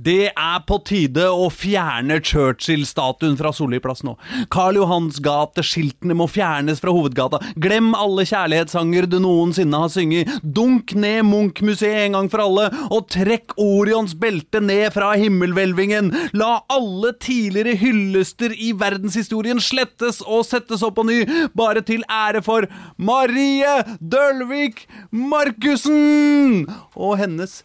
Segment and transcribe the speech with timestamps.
[0.00, 4.14] Det er på tide å fjerne Churchill-statuen fra Solli plass nå.
[4.52, 7.40] Karl Johans gate, skiltene må fjernes fra hovedgata.
[7.60, 10.30] Glem alle kjærlighetssanger du noensinne har synget.
[10.40, 16.12] Dunk ned Munch-museet en gang for alle, og trekk Orions belte ned fra himmelhvelvingen.
[16.38, 21.22] La alle tidligere hyllester i verdenshistorien slettes og settes opp på ny,
[21.56, 26.64] bare til ære for Marie Dølvik Markussen
[26.96, 27.60] og hennes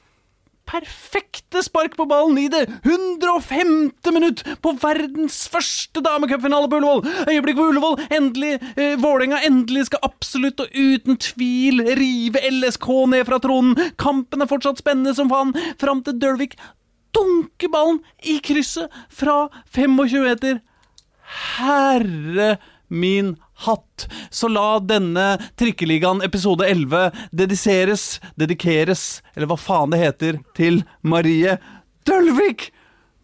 [0.70, 4.14] perfekte spark på ballen i det 105.
[4.14, 7.04] minutt på verdens første damecupfinale på Ullevål.
[7.29, 8.00] Øyeblikk på Ullevål.
[8.10, 13.93] Endelig, eh, Vålerenga endelig skal absolutt og uten tvil rive LSK ned fra tronen.
[13.97, 16.57] Kampen er fortsatt spennende som faen, fram til Dølvik
[17.16, 20.61] dunker ballen i krysset fra 25 meter.
[21.57, 22.57] Herre
[22.89, 24.07] min hatt.
[24.29, 31.57] Så la denne Trikkeligaen episode 11 dediseres, dedikeres, eller hva faen det heter, til Marie
[32.08, 32.69] Dølvik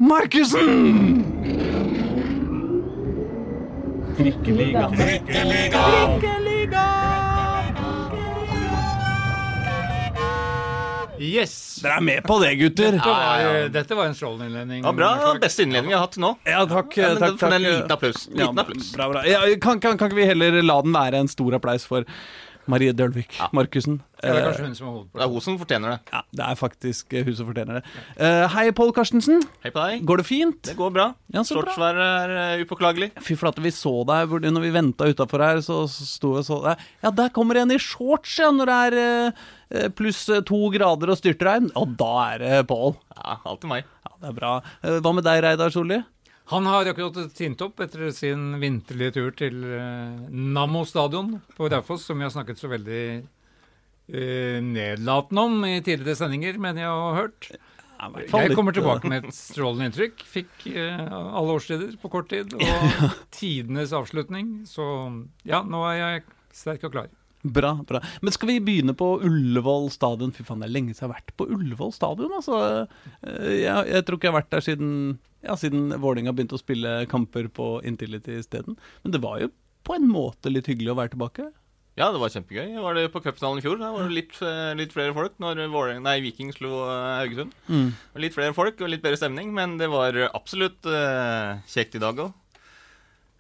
[0.02, 1.22] Markussen!
[4.18, 4.88] Trikkeliga.
[4.98, 7.01] Trikkeliga.
[11.22, 11.54] Yes!
[11.84, 12.96] Dere er med på det, gutter.
[12.98, 14.84] Dette var, dette var en strålende innledning.
[14.88, 15.12] Ja, bra.
[15.42, 16.34] Beste innledning jeg har hatt nå.
[16.50, 16.96] Ja, takk.
[16.98, 18.24] Ja, men takk, for en liten applaus.
[18.32, 18.92] Ja, Liten applaus.
[18.98, 19.26] Bra, bra.
[19.30, 22.08] Ja, kan, kan, kan ikke vi heller la den være en stor applaus for
[22.70, 24.00] Marie Dølvik Markussen?
[24.22, 25.18] Det er kanskje hun som har holdt på.
[25.18, 26.12] Det er hun som fortjener det.
[26.14, 27.94] Ja, det er faktisk eh, hun som fortjener det.
[28.22, 29.42] Uh, hei, Pål Karstensen.
[29.66, 30.04] Hei på deg.
[30.10, 30.60] Går det fint?
[30.70, 31.08] Det går bra.
[31.34, 31.58] Ja, så.
[31.58, 33.10] Shortsvær er uh, upåklagelig.
[33.26, 36.46] Fy flate, vi så deg hvor- når vi venta utafor her, så sto vi og
[36.50, 36.86] så deg.
[37.06, 39.50] Ja, der kommer en i shorts, ja, når det er eh,
[39.98, 41.72] pluss eh, to grader og styrtregn.
[41.80, 42.96] Og da er det Pål.
[43.16, 43.92] Ja, alltid meg.
[44.08, 44.56] Ja, det er bra.
[44.84, 46.02] Eh, hva med deg, Reidar Solli?
[46.52, 49.62] Han har akkurat tint opp etter sin vinterlige tur til
[50.28, 53.04] Nammo stadion på Raufoss, som vi har snakket så veldig
[54.12, 57.52] eh, nedlatende om i tidligere sendinger, mener jeg å ha hørt.
[58.02, 60.24] Jeg kommer eh, tilbake med et strålende inntrykk.
[60.26, 64.64] Fikk eh, alle årstider på kort tid, og tidenes avslutning.
[64.70, 64.86] Så
[65.48, 66.24] ja, nå er jeg
[66.58, 67.12] sterk og klar.
[67.44, 68.00] Bra, bra.
[68.22, 70.32] Men skal vi begynne på Ullevål stadion?
[70.36, 72.36] Fy faen, det er lenge siden jeg har vært på Ullevål stadion.
[72.38, 72.60] Altså.
[73.24, 74.92] Eh, Jeg, jeg tror ikke jeg har vært der siden,
[75.42, 78.78] ja, siden Vålerenga begynte å spille kamper på Intility isteden.
[79.04, 79.50] Men det var jo
[79.84, 81.48] på en måte litt hyggelig å være tilbake.
[82.00, 82.70] Ja, det var kjempegøy.
[82.72, 83.76] Jeg var det på cupfinalen i fjor.
[83.82, 87.52] Der var det litt, eh, litt flere folk når Vålerenga- nei, Viking slo eh, Haugesund.
[87.68, 92.04] Var Litt flere folk og litt bedre stemning, men det var absolutt uh, kjekt i
[92.06, 92.32] dag òg.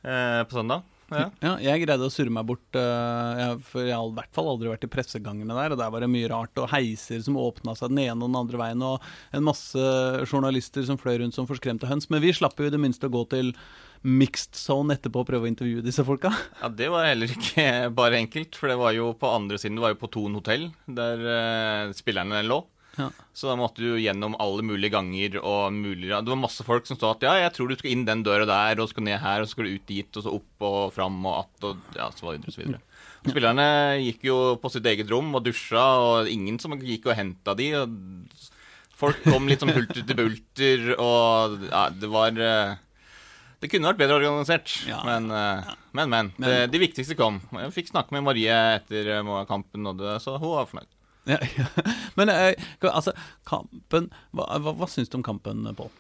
[0.03, 0.81] på søndag.
[1.11, 1.27] Ja.
[1.44, 4.72] Ja, jeg greide å surre meg bort, uh, for jeg har i hvert fall aldri
[4.72, 5.75] vært i pressegangene der.
[5.75, 8.39] Og der var det mye rart, og heiser som åpna seg den ene og den
[8.41, 9.85] andre veien, og en masse
[10.25, 12.09] journalister som fløy rundt som forskremte høns.
[12.11, 13.53] Men vi slapp jo i det minste å gå til
[14.01, 16.31] mixed zone etterpå og prøve å intervjue disse folka.
[16.61, 19.85] Ja, Det var heller ikke bare enkelt, for det var jo på andre siden, det
[19.85, 22.63] var jo på Thon hotell, der uh, spillerne lå.
[22.97, 23.07] Ja.
[23.34, 26.97] Så da måtte du gjennom alle mulige ganger og mulige Det var masse folk som
[27.00, 29.41] sa at ja, jeg tror du skal inn den døra der, og skal ned her,
[29.41, 32.09] og så skal du ut dit, og så opp og fram og att, og ja,
[32.12, 32.81] så videre og så videre.
[33.22, 33.68] Spillerne
[34.01, 37.69] gikk jo på sitt eget rom og dusja, og ingen som gikk og henta de.
[37.80, 37.90] Og
[38.97, 42.75] folk kom litt sånn hulter til bulter, og ja, det var eh,
[43.62, 45.03] det kunne vært bedre organisert, Ja.
[45.06, 46.31] men, eh, men, men.
[46.38, 47.40] Men- Det, de viktigste kom.
[47.53, 50.90] Jeg fikk snakke med Marie etter eh, kampen, og det, så hun var fornøyd.
[51.29, 51.67] Ja, ja.
[52.17, 52.55] Men eh,
[52.89, 53.13] altså,
[53.45, 55.91] kampen Hva, hva, hva syns du om kampen, Pål?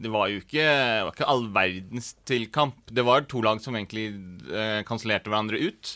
[0.00, 0.64] Det var jo ikke,
[1.04, 2.78] var ikke all verdens til kamp.
[2.88, 4.06] Det var to lag som egentlig
[4.48, 5.90] eh, kansellerte hverandre ut.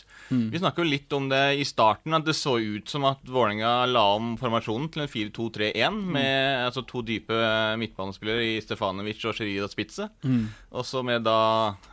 [0.51, 4.03] Vi snakka litt om det i starten, at det så ut som at Vålerenga la
[4.17, 7.39] om formasjonen til en 4-2-3-1 med altså, to dype
[7.81, 10.09] midtbanespillere i Stefanovic og Sherida Spitze.
[10.75, 11.39] Og så med da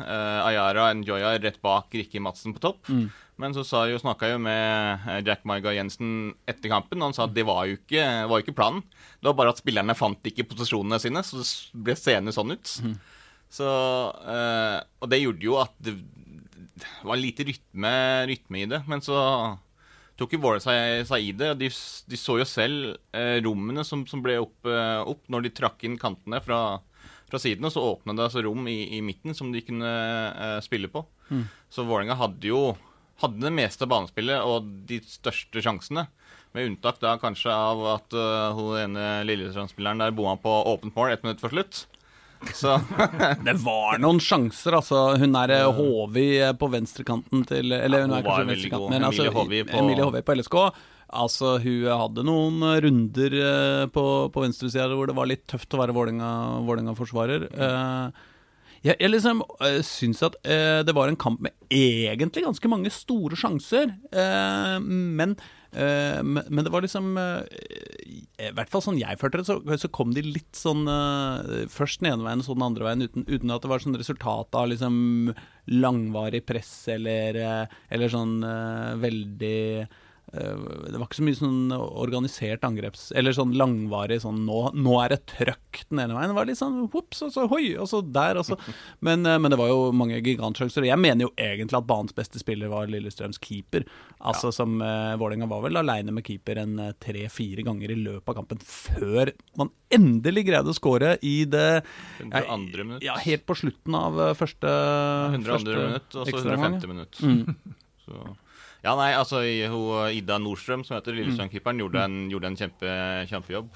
[0.03, 2.89] eh, Ayara og Njoya rett bak Rikke Madsen på topp.
[3.43, 7.17] Men så sa snakka jeg jo med eh, Jack Marga Jensen etter kampen, og han
[7.17, 8.85] sa at det var jo ikke, var ikke planen.
[9.19, 12.77] Det var bare at spillerne fant ikke posisjonene sine, så det ble seende sånn ut.
[13.53, 15.97] Så, øh, og det gjorde jo at det,
[17.05, 17.93] var lite rytme,
[18.31, 18.81] rytme i det.
[18.89, 19.19] Men så
[20.19, 21.51] tok jo Våle seg, seg i det.
[21.55, 25.47] og De, de så jo selv eh, rommene som, som ble opp, eh, opp når
[25.47, 26.61] de trakk inn kantene fra,
[27.31, 27.67] fra siden.
[27.69, 31.05] Og så åpna det altså rom i, i midten som de kunne eh, spille på.
[31.73, 32.65] Så Vålerenga hadde jo
[33.23, 36.07] hadde det meste av banespillet og de største sjansene.
[36.53, 41.15] Med unntak da kanskje av at uh, hun ene Lillestrøm-spilleren der bomma på åpent mål
[41.15, 41.85] ett minutt før slutt.
[42.59, 42.75] Så
[43.47, 45.03] Det var noen sjanser, altså.
[45.21, 49.07] Hun er Håvi eh, på venstrekanten til Eller Ja, hun hun er kanskje venstrekanten, men
[49.07, 50.57] altså, Emilie Håvi på- Emilie på LSK.
[51.23, 54.05] Altså, hun hadde noen runder eh, på,
[54.35, 57.49] på venstresida hvor det var litt tøft å være Vålerenga-forsvarer.
[57.53, 58.29] Eh,
[58.83, 62.91] jeg, jeg liksom uh, syns at eh, det var en kamp med egentlig ganske mange
[62.95, 65.37] store sjanser, eh, men
[65.73, 70.11] men, men det var liksom I hvert fall sånn jeg følte det, så, så kom
[70.13, 70.83] de litt sånn
[71.73, 73.97] Først den ene veien og så den andre veien, uten, uten at det var sånn
[73.97, 75.33] resultat av liksom
[75.73, 77.41] langvarig press eller,
[77.89, 78.45] eller sånn
[79.01, 79.63] veldig
[80.33, 83.11] det var ikke så mye sånn organisert angreps...
[83.17, 86.33] Eller sånn langvarig sånn nå, nå er det trøkk den ene veien.
[86.33, 88.57] Det var litt sånn hops, og så hoi, og så der, og så
[89.07, 90.87] men, eh, men det var jo mange gigantsjanser.
[90.89, 93.85] Jeg mener jo egentlig at banens beste spiller var Lillestrøms keeper.
[94.25, 98.39] Altså som uh, Vålerenga var vel aleine med keeper en tre-fire ganger i løpet av
[98.39, 101.83] kampen før man endelig greide å skåre i det
[102.23, 102.87] 102.
[102.87, 103.05] minutt.
[103.05, 104.73] Ja, helt på slutten av første
[105.35, 105.77] 102.
[105.77, 107.21] minutt, og så 150 minutt.
[107.21, 107.77] Mm.
[108.03, 108.19] Så.
[108.83, 112.95] Ja, nei, altså hun, Ida Nordstrøm, som heter Lillestrøm-keeperen, gjorde en, gjorde en kjempe,
[113.31, 113.69] kjempejobb.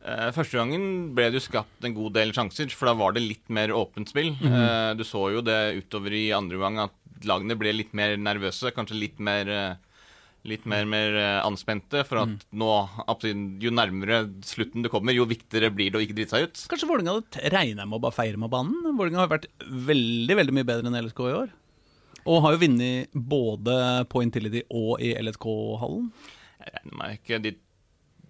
[0.00, 3.26] Eh, første gangen ble det jo skapt en god del sjanser, for da var det
[3.26, 4.32] litt mer åpent spill.
[4.40, 6.96] Eh, du så jo det utover i andre gang at
[7.28, 9.70] lagene ble litt mer nervøse, kanskje litt mer eh,
[10.48, 12.68] Litt mer, mer eh, anspente, for at nå,
[13.12, 16.62] absolutt, jo nærmere slutten det kommer, jo viktigere blir det å ikke drite seg ut.
[16.72, 17.18] Kanskje Vålerenga
[17.52, 18.78] regna med å bare feire med banen?
[18.96, 21.52] Vålerenga har vært veldig veldig mye bedre enn LSK i år.
[22.26, 23.76] Og har jo vunnet både
[24.10, 26.10] på Intility og i LSK-hallen.
[26.60, 27.52] Jeg regner meg ikke De,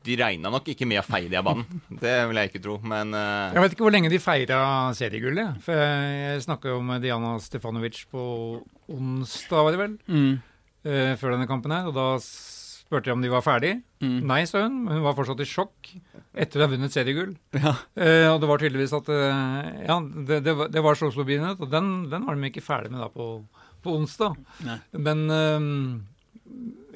[0.07, 1.81] de regna nok ikke med å feire banen.
[2.05, 3.51] Det vil jeg ikke tro, men uh...
[3.57, 4.61] Jeg vet ikke hvor lenge de feira
[4.97, 5.59] seriegullet.
[5.65, 8.23] For jeg, snakka jo med Diana Stefanovic på
[8.91, 9.99] onsdag, var det vel,
[10.87, 11.91] eh, før denne kampen her.
[11.91, 12.07] Og da
[12.91, 13.77] spurte jeg om de var ferdig.
[14.03, 14.17] Mm.
[14.27, 14.81] Nei, sa hun.
[14.87, 15.93] Men hun var fortsatt i sjokk
[16.35, 17.37] etter å ha vunnet seriegull.
[17.55, 17.77] Ja.
[17.95, 21.67] Eh, og det var tydeligvis at eh, Ja, det, det, var- det var så og
[21.71, 23.29] den, den var de ikke ferdig med da på,
[23.83, 24.39] på onsdag.
[24.67, 24.79] Nei.
[24.99, 25.69] Men eh,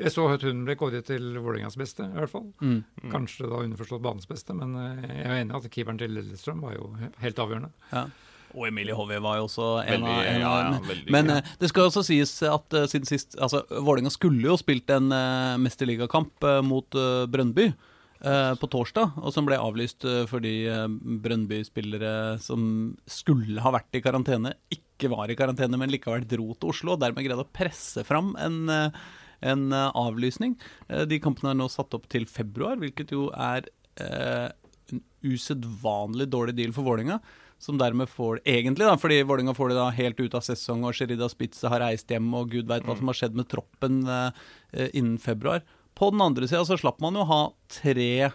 [0.01, 2.49] jeg så at hun ble kåret til Vålerengas beste, i hvert fall.
[2.61, 2.81] Mm.
[3.13, 6.65] Kanskje da underforstått banens beste, men eh, jeg er enig i at keeperen til Lillestrøm
[6.65, 6.91] var jo
[7.23, 7.71] helt avgjørende.
[7.93, 8.09] Ja.
[8.55, 11.39] Og Emilie Hove var jo også en Veldig, av, en ja, ja, Men ja.
[11.41, 15.11] eh, det skal også sies at uh, siden sist altså, Vålerenga skulle jo spilt en
[15.11, 20.87] uh, mesterligakamp uh, mot uh, Brøndby eh, på torsdag, og som ble avlyst fordi uh,
[20.89, 26.71] Brøndby-spillere som skulle ha vært i karantene, ikke var i karantene, men likevel dro til
[26.73, 29.05] Oslo, og dermed greide å presse fram en eh,
[29.45, 30.55] en eh, avlysning.
[30.89, 33.67] Eh, De kampene er nå satt opp til februar, hvilket jo er
[34.01, 34.47] eh,
[34.93, 37.19] en usedvanlig dårlig deal for Vålinga
[37.61, 40.97] Som dermed får Egentlig, da, fordi Vålerenga får det da helt ut av sesong, og
[40.97, 44.89] Sherida Spitze har reist hjem, og gud veit hva som har skjedd med troppen eh,
[44.93, 45.65] innen februar.
[45.95, 48.31] På den andre sida så slapp man jo ha tre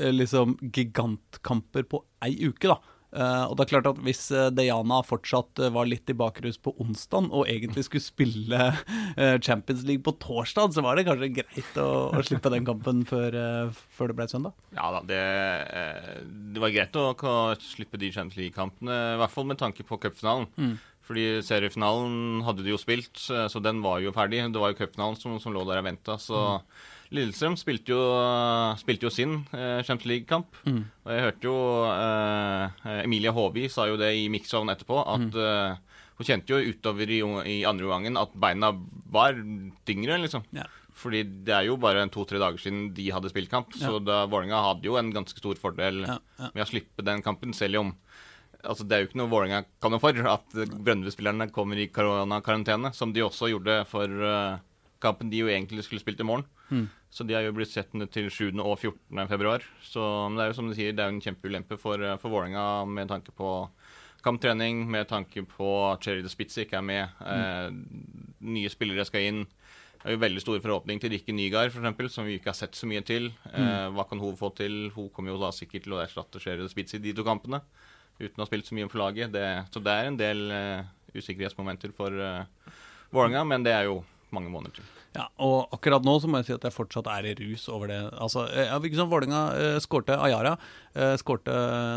[0.00, 2.78] liksom gigantkamper på ei uke, da.
[3.10, 6.60] Eh, og det er klart at Hvis eh, Diana fortsatt eh, var litt i bakrus
[6.62, 8.68] på onsdag og egentlig skulle spille
[9.42, 13.34] Champions League på torsdag, så var det kanskje greit å, å slippe den kampen før,
[13.96, 14.54] før det ble søndag.
[14.76, 15.20] Ja da, det,
[16.54, 20.76] det var greit å slippe de Champions League-kampene, i hvert fall med tanke på cupfinalen.
[21.06, 24.44] Fordi seriefinalen hadde de jo spilt, så den var jo ferdig.
[24.54, 26.18] Det var jo cupfinalen som, som lå der og venta.
[26.22, 26.38] Så
[27.10, 28.00] Lillestrøm spilte jo,
[28.78, 30.60] spilte jo sin eh, Champions League-kamp.
[30.70, 31.54] Og jeg hørte jo
[31.90, 37.10] eh, Emilie Håvi sa jo det i mix-on etterpå, at eh, hun kjente jo utover
[37.10, 37.18] i,
[37.50, 38.70] i andre omgangen at beina
[39.10, 39.38] var
[39.88, 40.46] tyngre, liksom.
[40.54, 40.68] Ja.
[41.00, 44.60] Fordi det er jo bare to-tre dager siden de hadde spilt kamp, så da Vålerenga
[44.68, 46.50] hadde jo en ganske stor fordel Ja, ja.
[46.52, 47.94] med å slippe den kampen, selv om
[48.60, 52.90] Altså, det er jo ikke noe Vålerenga kan noe for at Brøndby-spillerne kommer i koronakarantene,
[52.92, 54.58] som de også gjorde for uh,
[55.00, 56.44] kampen de jo egentlig skulle spilt i morgen.
[56.70, 56.88] Mm.
[57.10, 58.50] Så de har jo blitt sett til 7.
[58.62, 59.26] og 14.
[59.28, 59.64] februar.
[59.82, 62.32] Så men det er jo som du sier, det er jo en kjempeulempe for, for
[62.32, 63.50] Vålerenga med tanke på
[64.22, 67.22] kamptrening, med tanke på at Cherry de Spitz ikke er med.
[67.24, 67.70] Eh,
[68.46, 69.42] nye spillere skal inn.
[70.00, 72.78] Det er jo veldig stor forhåpning til Rikke Nygaard, eksempel, som vi ikke har sett
[72.78, 73.28] så mye til.
[73.52, 74.86] Eh, hva kan hun få til?
[74.94, 77.60] Hun kommer jo da sikkert til å erstatte Cherry de Spitz i de to kampene,
[78.20, 79.34] uten å ha spilt så mye for laget.
[79.34, 82.72] Det, så det er en del eh, usikkerhetsmomenter for eh,
[83.10, 84.00] Vålerenga, men det er jo
[84.32, 84.99] mange måneder til.
[85.10, 87.90] Ja, og akkurat nå så må jeg si at jeg fortsatt er i rus over
[87.90, 87.96] det.
[88.22, 90.52] Altså, jeg ja, ikke sånn, Vålerenga eh, skårte Ayara.
[90.94, 91.56] Eh, skårte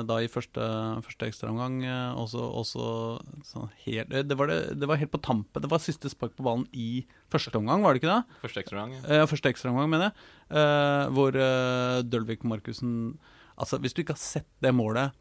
[0.10, 0.66] da i første,
[1.06, 1.76] første ekstraomgang.
[1.86, 5.62] Eh, og så- sånn helt eh, det var, det, det var helt på tampen.
[5.62, 8.40] Det var siste spark på ballen i første omgang, var det ikke det?
[8.48, 8.98] Første ekstraomgang.
[8.98, 9.22] Ja.
[9.22, 10.28] Eh, første ekstraomgang, mener jeg.
[10.58, 13.20] Eh, hvor eh, Dølvik Markussen
[13.54, 15.14] Altså, hvis du ikke har sett det målet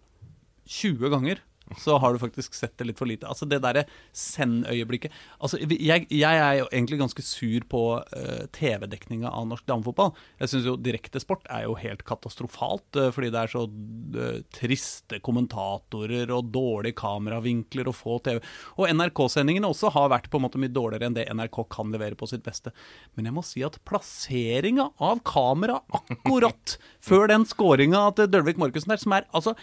[0.64, 1.42] 20 ganger,
[1.78, 3.28] så har du faktisk sett det litt for lite.
[3.28, 3.84] Altså, det derre
[4.16, 10.12] send-øyeblikket Altså, jeg, jeg er jo egentlig ganske sur på uh, TV-dekninga av norsk damefotball.
[10.42, 15.20] Jeg syns jo direktesport er jo helt katastrofalt, uh, fordi det er så uh, triste
[15.24, 18.42] kommentatorer og dårlige kameravinkler og få TV.
[18.78, 22.18] Og NRK-sendingene også har vært på en måte mye dårligere enn det NRK kan levere
[22.18, 22.74] på sitt beste.
[23.16, 26.76] Men jeg må si at plasseringa av kamera akkurat
[27.08, 29.56] før den skåringa til Dølvik Morkussen der, som er altså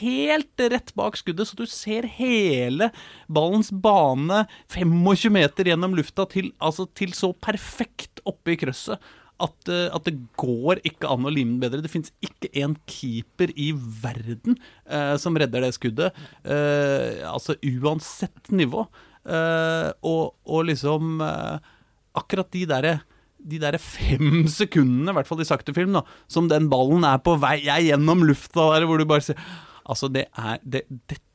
[0.00, 2.90] helt rett bak skuddet, så du ser hele
[3.28, 9.02] ballens bane 25 meter gjennom lufta til, altså, til så perfekt oppe i krøsset
[9.40, 11.82] at, eh, at det går ikke an å lime den bedre.
[11.84, 16.18] Det fins ikke en keeper i verden eh, som redder det skuddet.
[16.44, 18.86] Eh, altså uansett nivå.
[19.24, 21.72] Eh, og, og liksom eh,
[22.16, 22.94] Akkurat de derre
[23.40, 27.20] de der fem sekundene, i hvert fall i sakte film, da, som den ballen er
[27.24, 29.40] på vei er gjennom lufta der, hvor du bare sier
[29.90, 31.29] Altså, det er det, Dette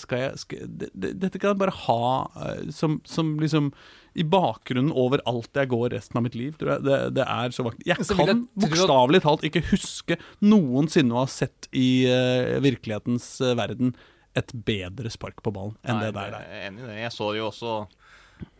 [0.00, 2.06] skal jeg skal, det, det, Dette kan jeg bare ha
[2.44, 3.72] eh, som, som liksom
[4.12, 6.52] i bakgrunnen over alt jeg går resten av mitt liv.
[6.60, 6.84] tror jeg.
[6.84, 7.86] Det, det er så vakkert.
[7.88, 13.94] Jeg kan bokstavelig talt ikke huske noensinne å ha sett i uh, virkelighetens eh, verden
[14.36, 16.36] et bedre spark på ballen enn Nei, det der.
[16.36, 16.44] der.
[16.44, 16.98] Jeg er enig i det.
[17.02, 17.72] Jeg så jo også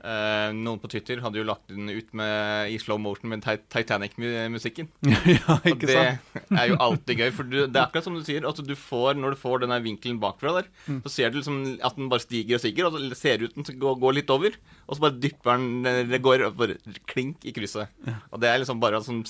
[0.04, 4.88] eh, Noen på Twitter hadde jo lagt den ut med, i slow motion med Titanic-musikken.
[5.36, 6.40] ja, ikke det sant?
[6.58, 8.46] er jo alltid gøy, for du, det er akkurat som du sier.
[8.48, 10.98] Altså du får, når du får den vinkelen bakfra der, Mm.
[11.04, 13.54] så ser du liksom at den bare stiger og stiger, og så ser du ut
[13.54, 14.56] den går, å gå, gå litt over,
[14.88, 17.92] og så bare dypper den Det går bare klink i krysset.
[18.32, 19.22] Og det er liksom bare sånn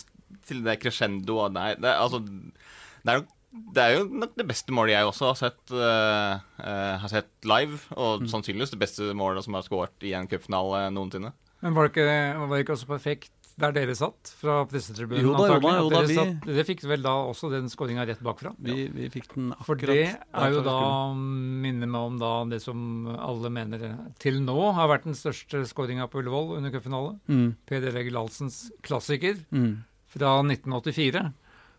[0.49, 4.47] til det crescendo og Nei, det altså Det er jo det er jo nok det
[4.49, 8.29] beste målet jeg også har sett, uh, uh, har sett live, og Mm.
[8.33, 11.33] sannsynligvis det beste målet som har skåret i en cupfinale noensinne.
[11.63, 13.31] Men var det ikke, var det ikke også perfekt
[13.61, 15.23] der dere satt, fra pressetribunen?
[15.23, 18.07] Jo da, jo da, jo da, vi- satt, dere fikk vel da også den skåringa
[18.09, 18.55] rett bakfra?
[18.59, 20.79] Vi, vi fikk den akkurat For det er jo da
[21.15, 23.85] minner meg om da det som alle mener
[24.19, 27.19] til nå har vært den største skåringa på Ullevål under cupfinale.
[27.29, 29.85] Mm, Peder Egil Lahlsens klassiker mm.
[30.17, 31.33] fra 1984.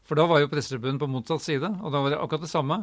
[0.03, 2.79] For da var jo pressetribunen på motsatt side, og da var det akkurat det samme.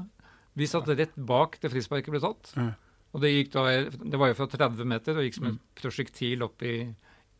[0.58, 2.52] Vi satt rett bak det frisparket ble tatt.
[2.56, 2.70] Mm.
[3.10, 6.44] Og det gikk da, det var jo fra 30 meter og gikk som et prosjektil
[6.46, 6.74] opp i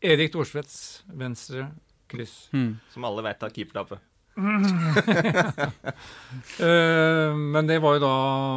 [0.03, 0.77] Erik Thorsvedts
[1.17, 1.69] venstre
[2.11, 2.49] kryss.
[2.53, 2.75] Mm.
[2.93, 4.07] Som alle vet har keepertapet.
[6.61, 8.13] Eh, men det var jo da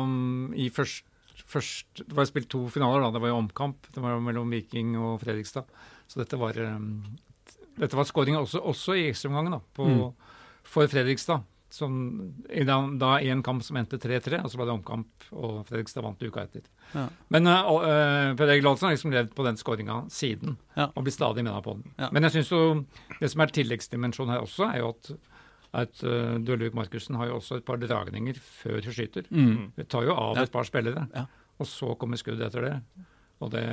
[0.07, 1.03] mm, i først,
[1.51, 3.11] først Det var spilt to finaler, da.
[3.15, 3.89] Det var jo omkamp.
[3.95, 5.67] Det var jo mellom Viking og Fredrikstad.
[6.11, 7.03] Så dette var um,
[7.79, 9.63] Dette var skåringa også, også i ekstraomgangen, da.
[9.77, 10.31] På, Mm.
[10.75, 11.45] For Fredrikstad.
[11.75, 11.95] Som,
[13.01, 16.45] da, en kamp som endte 3-3, og så ble det omkamp, og Fredrikstad vant uka
[16.47, 16.69] etter.
[16.93, 17.09] Ja.
[17.35, 20.87] Men uh, Per Egil Olsen har liksom levd på den skåringa siden, Ja.
[20.95, 21.89] og blir stadig med på den.
[21.99, 22.13] Ja.
[22.15, 22.61] Men jeg syns jo
[23.19, 25.15] det som er tilleggsdimensjon her også, er jo at
[25.75, 29.27] at uh, Dølvik Markussen har jo også et par dragninger før hun skyter.
[29.35, 29.73] Mm.
[29.75, 31.09] Vi tar jo av et par spillere,
[31.59, 32.75] og så kommer skuddet etter det.
[33.43, 33.65] Og det,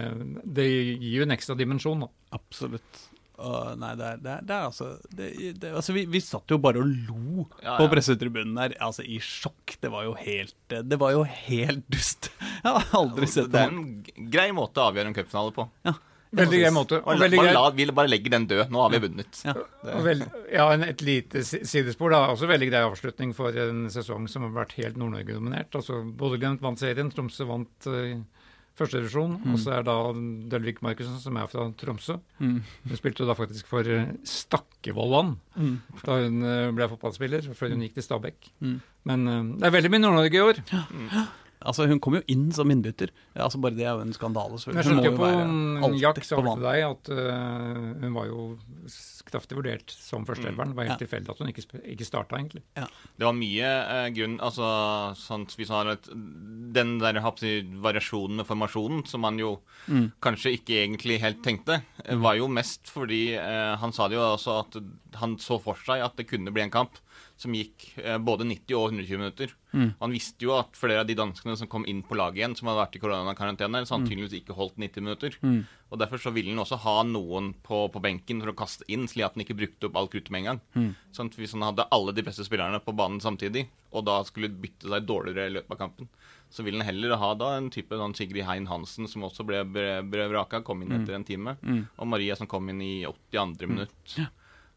[0.49, 0.65] det
[0.97, 2.09] gir jo en ekstra dimensjon, da.
[2.33, 3.03] Absolutt.
[3.41, 5.29] Åh, nei, det er, det er, det er altså, det,
[5.63, 7.91] det, altså vi, vi satt jo bare og lo Ja, på ja.
[7.95, 9.75] pressetribunen der, altså i sjokk.
[9.81, 10.55] Det var jo helt
[10.91, 12.29] Det var jo helt dust.
[12.61, 13.97] Jeg har aldri sett Det er noe.
[14.15, 15.67] en grei måte å avgjøre en cupfinale på.
[15.89, 15.95] Ja.
[16.31, 16.99] Veldig grei måte.
[17.01, 18.69] Og Og veldig bare, la, vi bare legger den død.
[18.71, 19.39] Nå har vi vunnet.
[19.43, 19.51] Ja.
[19.97, 22.13] og vel, ja, en, et lite sidespor.
[22.13, 25.75] da, Også veldig grei avslutning for en sesong som har vært helt Nord-Norge-dominert.
[25.75, 28.21] Altså, Bodø-Glimt vant serien, Tromsø vant uh,
[28.79, 29.35] førstedivisjon.
[29.43, 29.53] Mm.
[29.53, 29.95] Og så er da
[30.53, 32.17] Dølvik Markussen, som er fra Tromsø.
[32.39, 32.57] Mm.
[32.87, 35.75] Hun spilte da faktisk for uh, Stakkevollan Mm.
[36.05, 38.49] da hun uh, ble fotballspiller, før hun gikk til Stabæk.
[38.63, 38.77] Mm.
[39.11, 40.61] Men uh, det er veldig mye Nord-Norge i år.
[41.61, 43.11] Altså, hun kom jo inn som innbytter.
[43.35, 44.57] Altså, bare det er jo en skandale.
[44.57, 48.45] Jeg skjønte jo på mm, Jack sa til deg at uh, hun var jo
[49.31, 50.71] kraftig vurdert som førsteelveren.
[50.73, 51.05] Det var helt Ja.
[51.07, 52.63] tilfeldig at hun ikke, ikke starta, egentlig.
[52.75, 54.67] Det var mye eh, grunn Altså,
[55.15, 56.09] sånn, hvis man har et,
[56.73, 59.59] den der jeg variasjonen med formasjonen, som man jo
[59.89, 60.11] Mm.
[60.21, 64.21] kanskje ikke egentlig helt tenkte, eh, var jo mest fordi eh, han sa det jo
[64.37, 64.83] også at
[65.15, 66.91] han så for seg at det kunne bli en kamp
[67.35, 69.47] som gikk eh, både 90 og 120 minutter.
[69.73, 69.95] Mm.
[69.99, 72.67] Han visste jo at flere av de danskene som kom inn på laget igjen, som
[72.69, 75.31] hadde vært i koronakarantene, sannsynligvis ikke holdt 90 minutter.
[75.41, 75.65] Mm.
[75.91, 79.09] Og Derfor så ville han også ha noen på, på benken for å kaste inn,
[79.11, 80.61] slik at han ikke brukte opp alt kruttet med en gang.
[80.73, 80.91] Mm.
[81.11, 84.47] Sånn at Hvis han hadde alle de beste spillerne på banen samtidig, og da skulle
[84.49, 86.07] bytte seg dårligere i løpet av kampen,
[86.51, 89.65] så ville han heller ha da en type sånn Sigrid Hein Hansen, som også ble,
[89.67, 91.83] ble, ble vraka, kom inn etter en time, Mm.
[91.97, 93.67] og Maria som kom inn i 82.
[93.67, 94.15] minutt.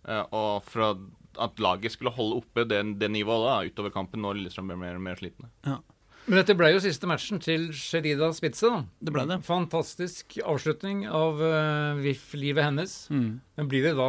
[0.07, 0.99] Eh, og for
[1.39, 4.99] at laget skulle holde oppe det, det nivået da, utover kampen når Lillestrøm ble mer
[4.99, 5.49] og mer slitne.
[6.27, 8.71] Men dette ble jo siste matchen til Sherida Spitze.
[8.73, 8.85] da.
[9.05, 9.41] Det ble det.
[9.45, 12.95] Fantastisk avslutning av uh, VIF-livet hennes.
[13.13, 13.41] Mm.
[13.59, 14.09] Men blir det da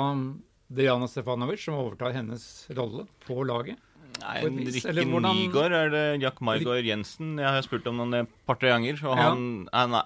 [0.76, 2.46] Diana Stefanovic som overtar hennes
[2.78, 3.82] rolle på laget?
[4.22, 7.36] Nei, Rikke hvordan- Nygaard er det Jack Margaard Jensen.
[7.38, 8.96] Jeg har spurt om han et par-tre ganger.
[9.04, 9.26] Og Ja.
[9.34, 10.06] han, han er,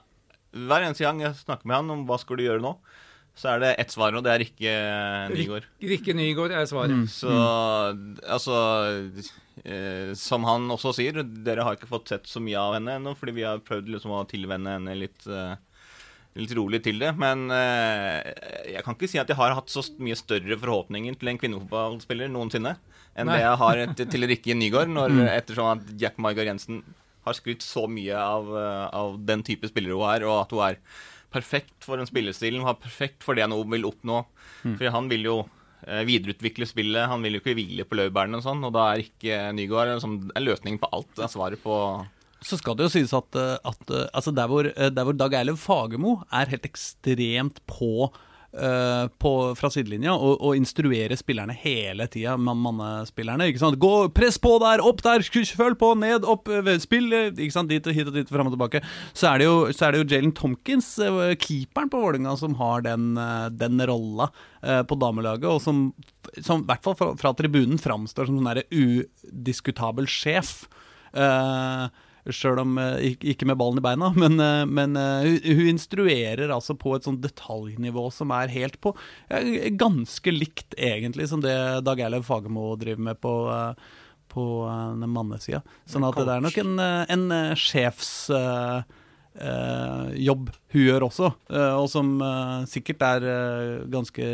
[0.66, 2.74] hver eneste gang jeg snakker med han om hva skal du gjøre nå,
[3.38, 4.74] så er det ett svar, og det er Rikke
[5.38, 5.68] Nygaard.
[5.80, 6.89] Rikke Nygaard er svaret.
[6.89, 7.06] Mm.
[7.08, 7.30] Så
[8.28, 8.58] altså
[9.66, 13.16] eh, Som han også sier, dere har ikke fått sett så mye av henne ennå,
[13.20, 15.56] fordi vi har prøvd liksom å tilvenne henne litt eh,
[16.39, 18.20] Litt rolig til det, men eh,
[18.75, 22.30] jeg kan ikke si at jeg har hatt så mye større forhåpninger til en kvinnefotballspiller
[22.32, 22.75] noensinne
[23.18, 23.39] enn Nei.
[23.39, 25.24] det jeg har et, til Rikke Nygaard, når, Mm.
[25.34, 26.84] ettersom at Jack Margaard Jensen
[27.25, 30.62] har skrytt så mye av, eh, av den type spiller hun er, og at hun
[30.70, 30.78] er
[31.34, 34.22] perfekt for den spillestilen, hun er perfekt for det hun vil oppnå.
[34.63, 34.78] Mm.
[34.80, 35.36] For han vil jo
[36.07, 37.07] videreutvikle spillet.
[37.09, 40.17] Han vil jo ikke hvile på laurbærene og sånn, og da er ikke Nygaard sånn,
[40.36, 41.12] en løsning på alt.
[41.15, 41.75] Det er svaret på
[42.45, 45.15] Så skal det jo sies at, eh, at eh, altså der, hvor, eh, der hvor
[45.15, 51.53] Dag Eilev Fagermo er helt ekstremt på eh, på, fra sidelinja og, og instruere spillerne
[51.53, 53.46] hele tida, man, mannespillerne.
[53.50, 53.77] ikke sant?
[53.82, 54.82] Gå, Press på der!
[54.82, 55.22] Opp der!
[55.22, 55.91] Følg på!
[56.00, 56.25] Ned!
[56.25, 56.50] Opp!
[56.50, 57.12] eh, Spill!
[57.13, 57.70] eh, ikke sant?
[57.70, 58.82] Dit og hit og dit, fram og tilbake.
[59.13, 62.58] Så er det jo, så er det jo Jalen Tomkins, eh, keeperen på Vålerenga, som
[62.60, 64.32] har den, eh, den rolla
[64.63, 65.89] eh, på damelaget, og som,
[66.41, 70.63] som i hvert fall fra, fra tribunen framstår som sånn der udiskutabel sjef.
[71.10, 71.89] Uh,
[72.36, 76.75] Sjøl om eh, ikke med ballen i beina, men, eh, men eh, hun, instruerer altså
[76.79, 78.95] på et sånt detaljnivå som er helt på
[79.79, 81.55] Ganske likt, egentlig, som det
[81.86, 83.33] Dag Eilev Fagermo driver med på,
[84.31, 84.45] på
[85.00, 85.62] den mannesida.
[85.89, 87.27] Sånn at det er nok en, en
[87.59, 88.99] sjefs eh,
[90.19, 94.25] jobb hun gjør også, eh, og som eh, sikkert er eh, ganske,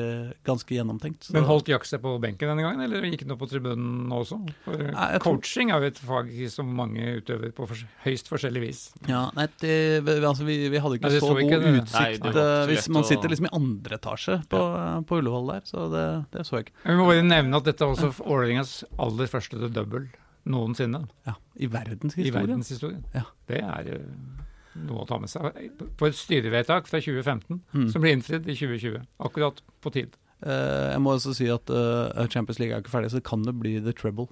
[0.44, 1.24] ganske gjennomtenkt.
[1.30, 4.10] Så- Men holdt Jack seg på benken denne gangen, eller gikk han opp på tribunen
[4.12, 4.40] også?
[4.66, 7.76] For Nei, coaching tror- er jo et fag som mange utøver på for...
[8.04, 8.82] høyst forskjellig vis.
[9.08, 11.76] Ja, nei, det, vi- altså, vi, vi hadde ikke Nei, så, så ikke god det.
[11.86, 14.64] utsikt Nei, eh, hvis man sitter liksom i andre etasje på,
[15.08, 16.78] på Ullevål der, så det, det så jeg ikke.
[16.90, 20.08] Vi må bare nevne at dette er også Ålerengas aller første double
[20.46, 22.36] noensinne Ja, I i verdenshistorien.
[22.36, 23.06] verdenshistorien.
[23.16, 23.24] Ja.
[23.50, 24.44] Det er eh,
[24.76, 25.56] noe å ta med seg.
[25.98, 27.90] På et styrevedtak fra 2015 Mm.
[27.92, 29.02] som ble innfridd i 2020.
[29.20, 30.16] Akkurat på tid.
[30.46, 33.56] Uh, jeg må også si at uh, Champions League er ikke ferdig, så kan det
[33.60, 34.28] bli the treble.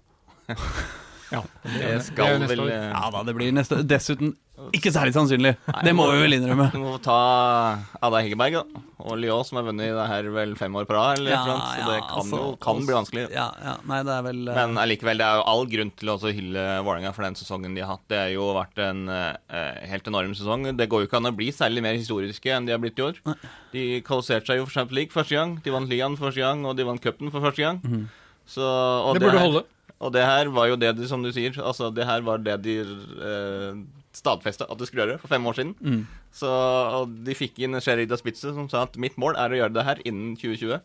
[1.33, 4.35] Ja, Det skal det vel eh, Ja da, det blir neste Dessuten
[4.73, 5.51] ikke særlig sannsynlig.
[5.83, 6.67] Det må vi vel innrømme.
[6.71, 7.15] Vi må ta
[8.05, 8.81] Ada Hegerberg da.
[9.01, 11.23] og Lyon, som har vunnet det her vel fem år på rad.
[11.25, 13.23] Ja, så det kan, altså, jo, kan bli vanskelig.
[13.33, 16.13] Ja, ja, nei, det er vel eh, Men allikevel, det er jo all grunn til
[16.13, 18.05] å også hylle Vålerenga for den sesongen de har hatt.
[18.13, 20.69] Det har jo vært en eh, helt enorm sesong.
[20.77, 23.07] Det går jo ikke an å bli særlig mer historiske enn de har blitt i
[23.09, 23.19] år.
[23.73, 26.77] De kvalifiserte seg jo for Champions League første gang, de vant ligaen første gang, og
[26.77, 27.81] de vant cupen for første gang.
[27.83, 28.05] Mhm.
[28.43, 29.65] Så, og Det burde her, holde.
[30.03, 32.57] Og det her var jo det de, som du sier, altså det her var det
[32.65, 33.77] de eh,
[34.13, 35.75] stadfesta at de skulle gjøre for fem år siden.
[35.79, 36.01] mm.
[36.33, 39.75] Så og de fikk inn Sherida Spitze som sa at mitt mål er å gjøre
[39.75, 40.81] det her innen 2020.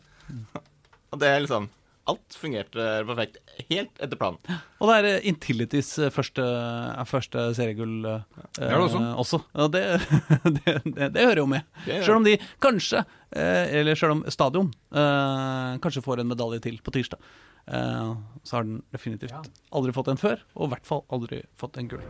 [1.11, 1.69] og det er liksom
[2.09, 3.35] Alt fungerte perfekt.
[3.69, 4.39] Helt etter planen.
[4.81, 8.23] Og det er eh, Intilities eh, første, eh, første seriegull eh,
[8.57, 9.01] Det det også.
[9.21, 9.39] også.
[9.61, 9.83] Og det,
[10.55, 11.67] det, det, det hører jo med.
[11.85, 12.33] Sjøl om de
[12.65, 17.21] kanskje, eh, eller selv om stadion, eh, kanskje får en medalje til på tirsdag.
[17.67, 21.77] Eh, så har den definitivt aldri fått en før, og i hvert fall aldri fått
[21.81, 22.05] en gull.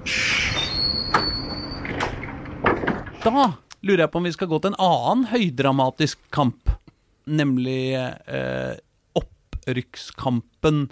[3.24, 3.34] Da
[3.84, 6.72] lurer jeg på om vi skal gå til en annen høydramatisk kamp,
[7.30, 8.76] nemlig eh,
[9.20, 10.86] opprykkskampen,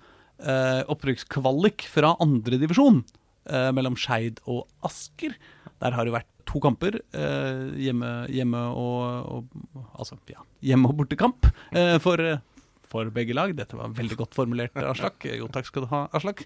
[0.43, 3.01] eh, opprykkskvalik fra andredivisjon
[3.49, 5.35] eh, mellom Skeid og Asker.
[5.81, 10.99] Der har det vært to kamper, eh, hjemme, hjemme og, og Altså, ja, hjemme- og
[11.01, 12.37] bortekamp eh, for eh,
[12.91, 13.53] for begge lag.
[13.57, 15.27] Dette var veldig godt formulert, Aslak.
[15.39, 16.43] Jo, takk skal du ha, Aslak.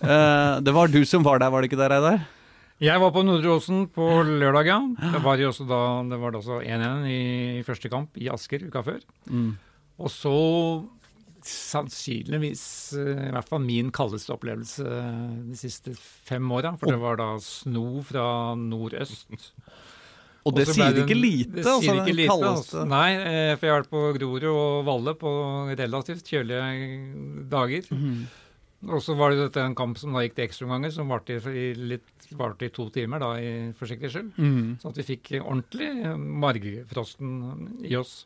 [0.00, 2.24] Eh, det var du som var der, var det ikke det, Reidar?
[2.82, 4.80] Jeg var på Nordre Åsen på lørdag, ja.
[5.14, 8.66] Det var jo også da, det var da også 1-1 i første kamp i Asker
[8.66, 8.98] uka før.
[9.30, 9.54] Mm.
[10.02, 10.34] Og så
[11.44, 12.64] sannsynligvis
[12.98, 16.74] eh, i hvert fall min kaldeste opplevelse eh, de siste fem åra.
[16.80, 18.26] For det var da sno fra
[18.58, 19.28] nordøst.
[20.44, 21.80] Og det sier det ikke lite, Det altså.
[21.80, 22.84] sier ikke lite, altså.
[22.88, 25.30] Nei, eh, for jeg har vært på Grorud og Valle på
[25.72, 27.88] relativt kjølige dager.
[27.90, 28.26] Mm.
[28.92, 31.66] Og så var det dette en kamp som da gikk til ekstraomganger, som varte i,
[31.94, 34.34] litt, varte i to timer, da, i, for sikkerhets skyld.
[34.36, 34.74] Mm.
[34.82, 35.90] Sånn at vi fikk ordentlig
[36.44, 37.32] margfrosten
[37.88, 38.18] i oss.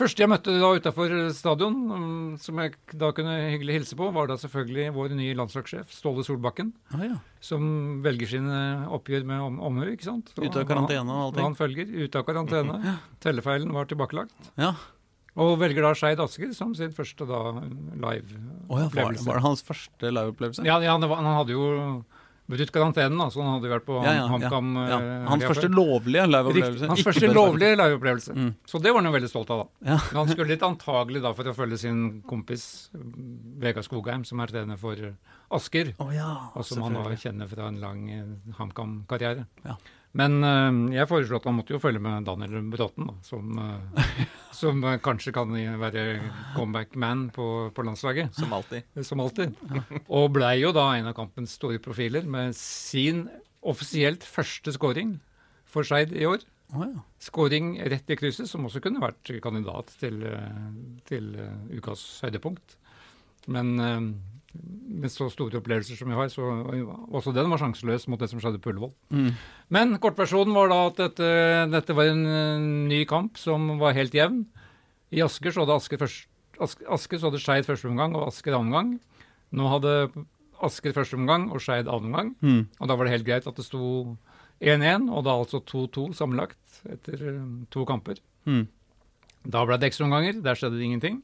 [0.00, 4.30] Første jeg møtte da utafor stadion, mm, som jeg da kunne hyggelig hilse på, var
[4.30, 7.18] da selvfølgelig vår nye landslagssjef, Ståle Solbakken, Ah, ja.
[7.44, 8.60] som velger sine
[8.96, 10.32] oppgjør med om, omhu, ikke sant?
[10.40, 11.50] Ute av karantene og allting.
[11.50, 12.96] han følger ute av karantene.
[13.20, 14.50] Tellefeilen var tilbakelagt.
[14.56, 14.72] ja.
[15.38, 19.26] Og velger da Skeid Asker som sin første da Oh, ja, var, live-opplevelse.
[19.28, 20.64] var det hans første liveopplevelse?
[20.66, 21.68] ja, ja, han, han hadde jo
[22.50, 24.24] brutt karantenen, da, så han hadde vært på Ja, ja.
[24.30, 24.70] HamKam.
[24.76, 24.98] Ja.
[25.00, 26.88] eh, Hans første lovlige liveopplevelse.
[26.90, 28.34] Hans første lovlige liveopplevelse.
[28.36, 28.50] Mm.
[28.66, 29.96] Så det var han jo veldig stolt av, da.
[30.10, 32.66] Men han skulle litt antagelig da for å følge sin kompis
[33.62, 34.98] Vegard Skogheim, som er trener for
[35.50, 35.94] Asker.
[36.14, 38.26] Ja, Og som han da kjenner fra en lang eh,
[38.60, 39.46] HamKam-karriere.
[39.64, 39.78] Ja.
[40.18, 44.22] Men eh, jeg foreslo at han måtte jo følge med Daniel Bråten, da, som, eh,
[44.56, 46.04] som eh, kanskje kan være
[46.56, 48.34] comeback-man på, på landslaget.
[48.34, 48.88] Som alltid.
[49.06, 49.54] Som alltid.
[50.08, 53.28] Og blei jo da en av kampens store profiler med sin
[53.60, 55.18] offisielt første scoring
[55.70, 56.42] for Skeid i år.
[56.74, 57.04] Oh, ja.
[57.22, 60.22] Scoring rett i krysset, som også kunne vært kandidat til,
[61.06, 61.32] til
[61.74, 62.76] ukas høydepunkt.
[63.50, 63.74] Men
[64.54, 66.42] med så store opplevelser som vi har, så
[67.14, 68.90] også den var sjanseløs mot det som skjedde på Ullevål.
[69.14, 69.28] Mm.
[69.70, 71.28] Men kortversjonen var da at dette,
[71.70, 72.24] dette var en
[72.90, 74.42] ny kamp som var helt jevn.
[75.14, 76.26] I Asker så hadde Asker, først,
[76.58, 78.92] Asker, Asker så hadde Skeid første omgang og Asker annen omgang.
[79.54, 79.94] Nå hadde
[80.66, 82.34] Asker første omgang og Skeid annen omgang.
[82.42, 82.66] Mm.
[82.78, 84.16] Og da var det helt greit at det sto
[84.60, 88.20] 1-1, og da altså 2-2 sammenlagt etter eh, to kamper.
[88.44, 88.66] Mm.
[89.48, 90.42] Da ble det ekstraomganger.
[90.44, 91.22] Der skjedde det ingenting.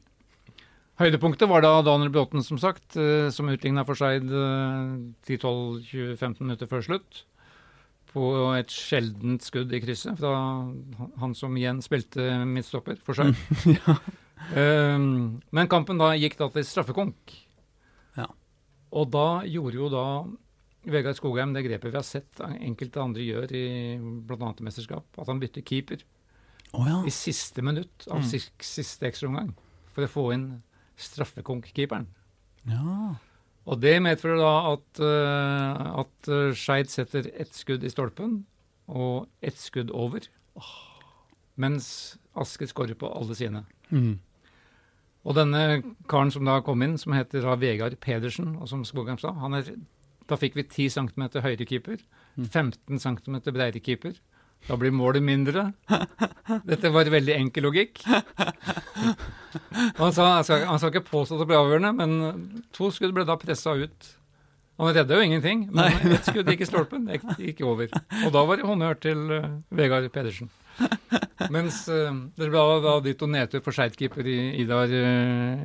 [0.97, 4.93] Høydepunktet var da Daniel Bråten, som sagt, eh, som utligna for Skeid eh,
[5.29, 7.23] 10-12-15 minutter før slutt.
[8.09, 10.31] På et sjeldent skudd i krysset fra
[11.21, 13.35] han- som igjen spilte midtstopper for Skeid.
[14.53, 17.31] Eh, men kampen da gikk da til straffekonk.
[18.15, 18.27] Ja.
[18.93, 20.03] Og da gjorde jo da
[20.93, 23.63] Vegard Skogheim det grepet vi har sett enkelte andre gjør i
[24.29, 24.51] bl.a.
[24.63, 26.05] mesterskap, at han bytter keeper
[26.77, 26.99] oh, ja.
[27.03, 28.27] i siste minutt av Mm.
[28.29, 29.49] sis- siste ekstraomgang
[29.91, 30.45] for å få inn
[30.97, 32.09] straffekonk-keeperen.
[32.67, 33.15] ja.
[33.67, 38.45] Og det medfører da at, uh, at uh, Skeid setter ett skudd i stolpen
[38.87, 40.23] og ett skudd over,
[41.59, 41.89] mens
[42.37, 43.65] Asker skårer på alle sine.
[43.91, 44.19] Mm.
[45.27, 49.19] Og denne karen som da kom inn, som heter da Vegard Pedersen, og som Skogheim
[49.19, 49.73] sa, han er,
[50.31, 51.99] da fikk vi 10 cm høyre keeper,
[52.39, 54.15] 15 cm bredere keeper.
[54.67, 55.67] Da blir målet mindre.
[56.67, 58.01] Dette var veldig enkel logikk.
[59.97, 63.13] Han, sa, han, skal, han skal ikke påstå at det ble avgjørende, men to skudd
[63.15, 64.09] ble da pressa ut.
[64.77, 67.89] Han redda jo ingenting, men ett skudd gikk i stolpen, det gikk- over.
[68.27, 70.51] Og da var det honnør til uh, Vegard Pedersen.
[71.49, 75.63] Mens uh, det ble da, ditt og nedtur for Skeid-keeper i- Idar, uh,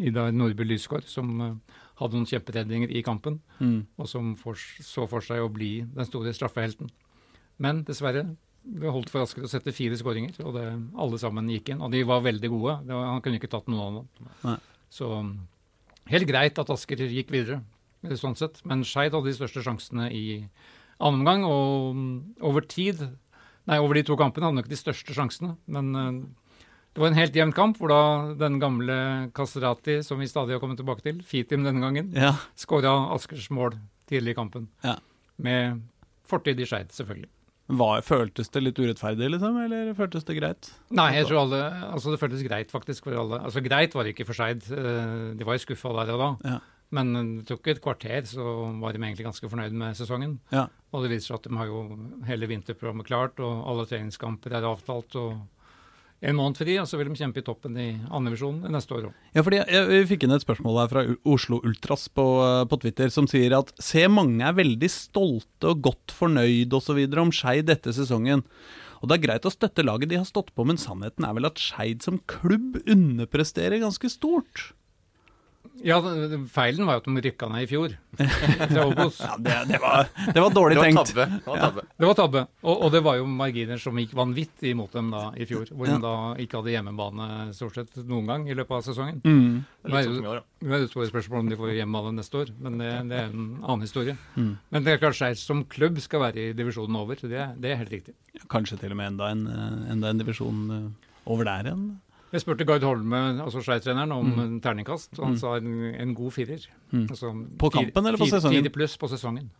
[0.00, 1.50] Idar Nordby Lysgård, som uh,
[2.00, 3.82] hadde noen kjemperedninger i kampen, Mm.
[4.00, 6.88] og som for, så for seg å bli den store straffehelten.
[7.62, 8.24] Men dessverre,
[8.64, 10.64] det holdt for Asker å sette fire skåringer, og det,
[10.98, 11.82] alle sammen gikk inn.
[11.84, 12.78] Og de var veldig gode.
[12.88, 14.62] Det var, han kunne ikke tatt noen av dem.
[14.94, 15.10] Så
[16.10, 17.62] helt greit at Asker gikk videre,
[18.20, 18.62] sånn sett.
[18.68, 20.24] Men Skeid hadde de største sjansene i
[21.02, 23.04] annen omgang, og mm, over tid
[23.64, 26.16] Nei, over de to kampene hadde nok de største sjansene, men eh,
[26.94, 28.96] det var en helt jevn kamp, hvor da den gamle
[29.34, 32.34] Kastrati, som vi stadig har kommet tilbake til, Fitim denne gangen, ja.
[32.60, 33.78] skåra Askers mål
[34.10, 34.68] tidlig i kampen.
[34.84, 34.98] Ja.
[35.42, 35.80] Med
[36.28, 37.30] fortid i Skeid, selvfølgelig.
[37.64, 39.56] Var, føltes det litt urettferdig, liksom?
[39.64, 40.68] Eller føltes det greit?
[40.92, 41.60] Nei, jeg tror alle,
[41.94, 43.38] altså det føltes greit faktisk for alle.
[43.40, 46.30] Altså Greit var det ikke for Skeid, eh, de var jo skuffa der og da.
[46.52, 46.58] Ja.
[46.94, 48.44] Men det tok et kvarter, så
[48.82, 50.36] var de egentlig ganske fornøyd med sesongen.
[50.52, 50.68] Ja.
[50.92, 51.80] Og det viser seg at de har jo
[52.28, 55.16] hele vinterprogrammet klart, og alle treningskamper er avtalt.
[55.18, 55.40] og
[56.24, 59.16] en måned fri, og så vil de kjempe i toppen i andredivisjon neste år òg.
[59.36, 62.78] Ja, fordi jeg, jeg fikk inn et spørsmål her fra Oslo Ultras på, eh, på
[62.84, 67.02] Twitter, som sier at se, mange er veldig stolte og godt fornøyd osv.
[67.20, 68.44] om Skeid dette sesongen.
[69.02, 71.50] Og det er greit å støtte laget de har stått på, men sannheten er vel
[71.50, 74.70] at Skeid som klubb underpresterer ganske stort.
[75.82, 75.96] Ja,
[76.54, 77.94] feilen var jo at de rykka ned i fjor,
[78.70, 79.16] fra Obos.
[79.20, 81.10] Ja, det, det, var, det var dårlig Det var tenkt.
[81.10, 81.24] tabbe.
[81.34, 81.82] Det var tabbe.
[81.98, 82.42] Det var tabbe.
[82.62, 85.66] Og, og det var jo marginer som gikk vanvittig imot dem da i fjor.
[85.74, 85.96] Hvor Ja.
[85.98, 86.12] de da
[86.44, 87.26] ikke hadde hjemmebane
[87.58, 89.18] stort sett noen gang i løpet av sesongen.
[89.26, 89.64] Mm.
[89.82, 92.54] Det er Nå er jo- det et stort spørsmål om de får hjemmebane neste år,
[92.62, 94.16] men det, det er en annen historie.
[94.38, 94.52] Mm.
[94.70, 97.16] Men det er klart Skeid som klubb skal være i divisjonen over.
[97.20, 98.14] Det, er- det er helt riktig.
[98.48, 101.84] Kanskje til og med enda en, eh, enda en divisjon eh, over der igjen.
[102.34, 104.38] Jeg spurte Gard Holme, altså Skeid-treneren, om Mm.
[104.42, 105.38] en terningkast, og han Mm.
[105.38, 106.66] sa en, en god firer.
[106.92, 107.06] Mm.
[107.08, 108.62] Altså, På fire- kampen eller på sesongen?
[108.64, 109.50] Fire pluss på sesongen.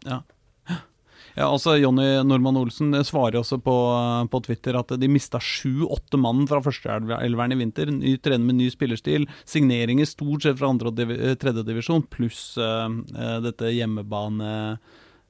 [1.37, 5.38] Ja, altså Jonny Normann Olsen eh, svarer også på, eh, på Twitter at de mista
[5.42, 7.90] sju-åtte mann fra førsteelveren i vinter.
[7.90, 9.26] Ny trener med ny spillerstil.
[9.44, 14.78] Signeringer stort sett fra andre og eh, divisjon, pluss eh, dette hjemmebane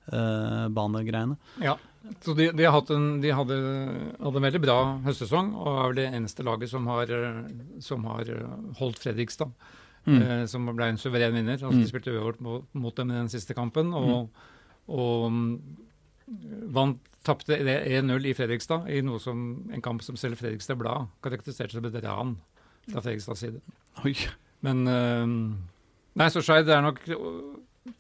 [0.05, 1.39] banegreiene.
[1.65, 1.79] Ja,
[2.21, 3.57] så de, de, har hatt en, de hadde,
[4.21, 7.39] hadde en veldig bra høstsesong, og er vel det eneste laget som har, eh,
[7.85, 9.55] som har eh, holdt Fredrikstad.
[10.05, 10.19] Mm.
[10.21, 11.57] eh, som ble en suveren vinner.
[11.57, 11.81] Altså, Mm.
[11.81, 14.29] De spilte uavgjort mot, mot dem i den siste kampen, og,
[14.93, 15.53] og mm,
[16.77, 21.73] vant tapte 1-0 i Fredrikstad, i noe som, en kamp som selv Fredrikstad Blad karakteriserte
[21.73, 22.37] som et ran
[22.91, 23.63] fra Fredrikstads side.
[24.05, 24.13] Oi.
[24.61, 25.25] Men eh,
[26.15, 27.01] Nei, så Skeid er nok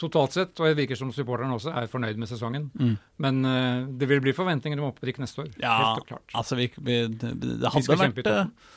[0.00, 2.70] totalt sett, og det virker som supporterne også, er fornøyd med sesongen.
[2.80, 2.94] Mm.
[3.24, 5.50] Men uh, det vil bli forventninger om opprykk neste år.
[5.60, 6.24] Ja, Helt klart.
[6.34, 8.72] altså vi, vi, det, Vi hadde skal kjempe i vært.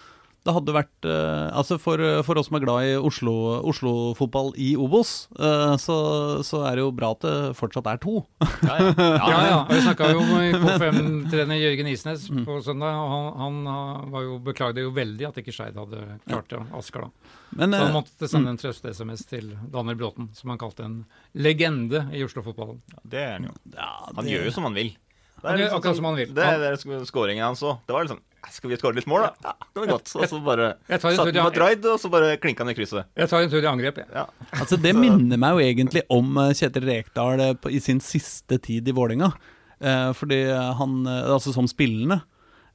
[0.47, 4.71] Det hadde vært eh, Altså for, for oss som er glad i Oslo- Oslo-fotball i
[4.79, 5.97] Obos, eh, så,
[6.47, 8.21] så er det jo bra at det fortsatt er to.
[8.63, 8.93] Ja, ja.
[9.27, 9.57] Ja, ja.
[9.65, 12.43] og Vi snakka jo med K5-trener Jørgen Isnes Mm.
[12.47, 16.49] på søndag, og han, han var jo, beklagde jo veldig at ikke Skeid hadde klart
[16.51, 17.09] det, Asker da.
[17.57, 20.97] Men Så han eh, måtte sende en trøste-SMS til Daniel Bråten, som han kalte en
[21.37, 22.79] legende i Oslo-fotballen.
[23.03, 23.53] Det er han jo.
[23.75, 24.91] ja, Han gjør jo som han vil.
[25.37, 26.31] Det Han gjør sånn akkurat som han vil.
[26.37, 27.81] Det er det skåringen hans òg.
[27.87, 28.23] Det var sånn
[28.53, 29.49] Skal vi skåre litt mål, da?
[29.49, 30.13] Ja, det var godt.
[30.15, 33.09] Og så bare Satt satte han på et og så bare klinka han i krysset.
[33.17, 34.07] Jeg tar en tur i angrep, jeg.
[34.13, 34.25] Ja.
[34.61, 38.87] Altså Det minner meg jo egentlig om eh, Kjetil Rekdal eh, i sin siste tid
[38.87, 39.33] i Vålerenga.
[39.77, 40.41] Eh, fordi
[40.79, 42.21] han, altså som spillende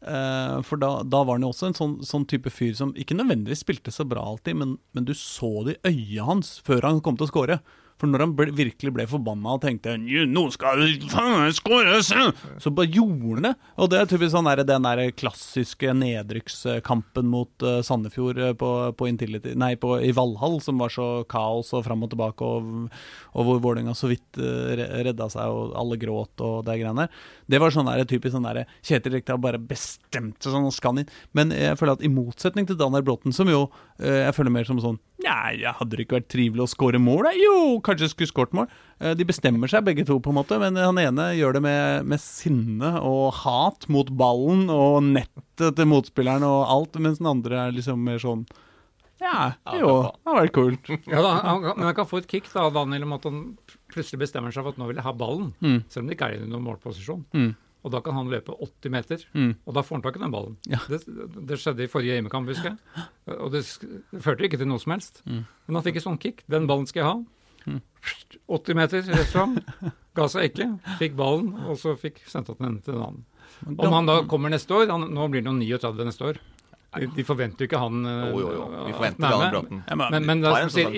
[0.02, 3.14] Eh, for da, da var han jo også en sånn, sånn type fyr som ikke
[3.14, 7.02] nødvendigvis spilte så bra alltid, men, men du så det i øyet hans før han
[7.04, 7.60] kom til å score.
[8.02, 12.10] For når han ble, virkelig ble forbanna og tenkte 'Nå skal faen skåres',
[12.58, 13.52] så bare gjorde han det.
[13.78, 18.70] Og det er typisk sånn der, den der klassiske nedrykkskampen mot uh, Sandefjord eh, på,
[18.98, 22.90] på, Intility, nei, på, i Valhall, som var så kaos og fram og tilbake, og,
[23.38, 24.74] og hvor Vålerenga så vidt uh,
[25.06, 27.06] redda seg, og alle gråt og det greiene.
[27.46, 31.14] Det var sånn der, typisk sånn der Kjetil Rekdal bare bestemte sånn og skal inn.
[31.38, 34.66] Men jeg føler at i motsetning til Daniel Bråten, som jo uh, jeg føler mer
[34.66, 37.28] som sånn Nei, hadde det ikke vært trivelig å skåre mål?
[37.28, 37.32] Da?
[37.38, 37.54] Jo,
[37.84, 38.66] kanskje skulle skåret mål.
[39.18, 42.22] De bestemmer seg begge to, på en måte, men han ene gjør det med, med
[42.22, 47.74] sinne og hat mot ballen og nettet til motspilleren og alt, mens den andre er
[47.76, 48.44] liksom mer sånn
[49.22, 50.88] Ja, jo, det har vært kult.
[51.12, 53.42] Ja, da, han, men han kan få et kick, da, Daniel, om at han
[53.92, 55.82] plutselig bestemmer seg for at nå vil jeg ha ballen, Mm.
[55.86, 57.22] selv om det ikke er i noen målposisjon.
[57.36, 57.52] Mm.
[57.82, 59.56] Og da kan han løpe 80 meter, Mm.
[59.66, 60.56] og da får han tak i den ballen.
[60.70, 60.78] Ja.
[60.88, 61.00] Det,
[61.48, 63.06] det skjedde i forrige hjemmekamp, husker jeg.
[63.40, 65.22] Og det, sk- det førte ikke til noe som helst.
[65.26, 65.40] Mm.
[65.66, 66.44] Men han fikk et sånt kick.
[66.46, 67.80] Den ballen skal jeg ha.
[68.48, 69.56] 80 meter rett fram.
[70.14, 70.66] Ga seg ikke.
[71.00, 73.24] Fikk ballen, og så fikk sendt den til en annen.
[73.78, 76.40] Om han da kommer neste år han, Nå blir han jo 39 neste år.
[76.92, 78.64] De, de forventer jo ikke han eh, Jo, jo, jo.
[78.84, 79.52] Vi at forventer han er Daniel med.
[79.54, 79.84] Bråten.
[80.12, 80.96] Men, Men, men som sier,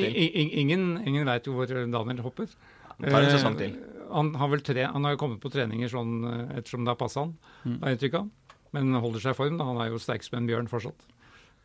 [0.64, 2.48] ingen, ingen vet jo hvor Daniel hopper.
[2.94, 3.76] Han tar en Eh, sesong til.
[4.14, 7.00] Han har vel tre, han har jo kommet på treninger sånn eh, ettersom det har
[7.00, 7.80] passa han, Mm.
[7.82, 8.30] har jeg inntrykk av.
[8.74, 9.58] Men holder seg i form.
[9.58, 11.04] da, Han er jo sterk som en bjørn fortsatt.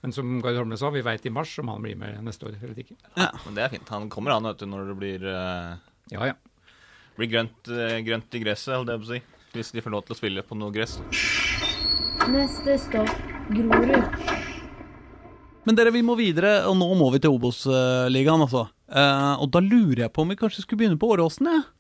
[0.02, 2.56] Men som Gard Holmle sa, vi veit i mars om han blir med neste år
[2.64, 2.96] eller ikke.
[3.18, 3.90] Men det er fint.
[3.90, 5.76] Han kommer an vet du, når det blir, uh,
[6.14, 6.34] Ja, ja.
[7.18, 9.22] blir grønt, uh, grønt i gresset, holdt jeg på å si.
[9.58, 11.00] Hvis de får lov til å spille på noe gress.
[12.30, 13.12] Neste stopp
[13.50, 14.06] Grorud.
[15.66, 18.68] Men dere, vi må videre, og nå må vi til Obos-ligaen, altså.
[18.90, 21.60] Uh, og da lurer jeg på om vi kanskje skulle begynne på Åråsen, jeg.
[21.66, 21.79] Eh,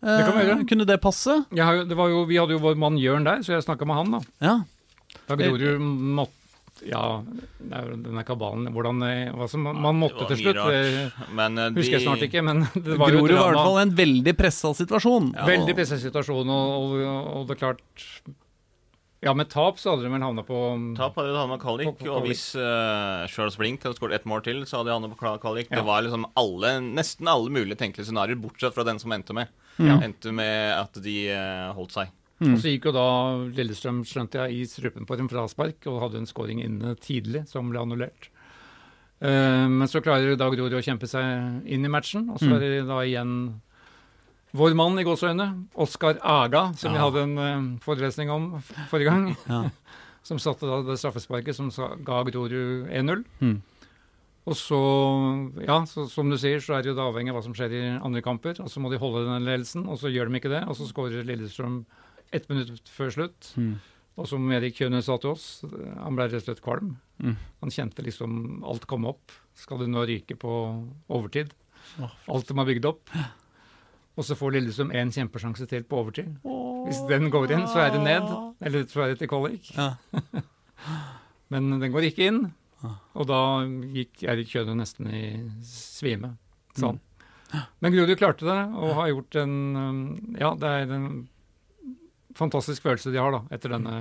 [0.00, 0.66] Det kan vi gjøre.
[0.70, 1.38] Kunne det passe?
[1.52, 3.64] Jeg har jo, det var jo, vi hadde jo vår mann Jørn der, så jeg
[3.66, 4.20] snakka med han, da.
[4.40, 4.54] Ja.
[5.28, 5.82] Da gror Grorud
[6.20, 6.36] måtte
[6.86, 7.20] Ja,
[7.74, 11.72] er jo denne kabalen Hvordan eh, hva som man måtte til slutt, det Men eh,
[11.76, 14.34] husker jeg snart ikke, men det var jo Grorud var i hvert fall en veldig
[14.38, 15.32] pressa situasjon.
[15.36, 15.48] Ja.
[15.50, 18.06] Veldig presset situasjon, og, og, og det er klart
[19.22, 20.58] Ja, med tap så hadde de vel havna på
[20.96, 24.14] Tap hadde de havna på kvalik, På- på og hvis uh, Charles Blink hadde skåret
[24.16, 25.68] ett mål til, så hadde de havna på Kallik.
[25.68, 25.82] Ja.
[25.82, 29.52] Det var liksom alle, nesten alle mulige tenkelige scenarioer, bortsett fra den som endte med.
[29.76, 29.98] Ja.
[30.00, 32.16] Endte med at de uh, holdt seg.
[32.40, 33.04] Og så gikk jo da
[33.52, 37.68] Lillestrøm, skjønte jeg, i strupen på en fraspark og hadde en scoring inne tidlig som
[37.68, 38.30] ble annullert.
[39.20, 42.54] Uh, men så klarer Dag Rorud å kjempe seg inn i matchen, og så Mm.
[42.56, 43.34] er det da igjen
[44.56, 47.04] vår mann i gåseøyne, Oskar Aga, som vi Ja.
[47.08, 48.48] hadde en eh, forelesning om
[48.90, 49.70] forrige gang, Ja.
[50.22, 53.24] som satte da det straffesparket som sa, ga Grorud 1-0.
[53.40, 53.60] Mm.
[54.50, 54.78] Og så,
[55.62, 57.72] ja, så, som du sier, så er det jo da avhengig av hva som skjer
[57.76, 58.58] i andre kamper.
[58.64, 60.62] Og så må de holde den ledelsen, og så gjør de ikke det.
[60.66, 61.84] Og så skårer Lillestrøm
[62.32, 63.52] ett minutt før slutt.
[63.60, 63.74] Mm.
[64.18, 65.44] Og som Erik Kjønø sa til oss,
[66.02, 66.96] han ble rett og slett kvalm.
[67.22, 67.36] Mm.
[67.62, 69.32] Han kjente liksom alt komme opp.
[69.54, 70.50] Skal det nå ryke på
[71.08, 71.52] overtid?
[72.00, 73.12] Alt de har bygd opp.
[74.18, 76.32] Og så får Lillestrøm én kjempesjanse til på overtid.
[76.86, 78.26] Hvis den går inn, så er det ned.
[78.66, 79.70] Eller så er det til kvalik.
[79.76, 79.92] Ja.
[81.52, 82.42] Men den går ikke inn.
[83.14, 83.40] Og da
[83.92, 85.24] gikk Erik Kjøde nesten i
[85.66, 86.34] svime,
[86.78, 87.00] Sånn.
[87.50, 87.62] Mm.
[87.82, 90.02] Men Grorud klarte det, og har gjort en um,
[90.38, 91.08] Ja, det er en
[92.38, 93.96] fantastisk følelse de har da, etter denne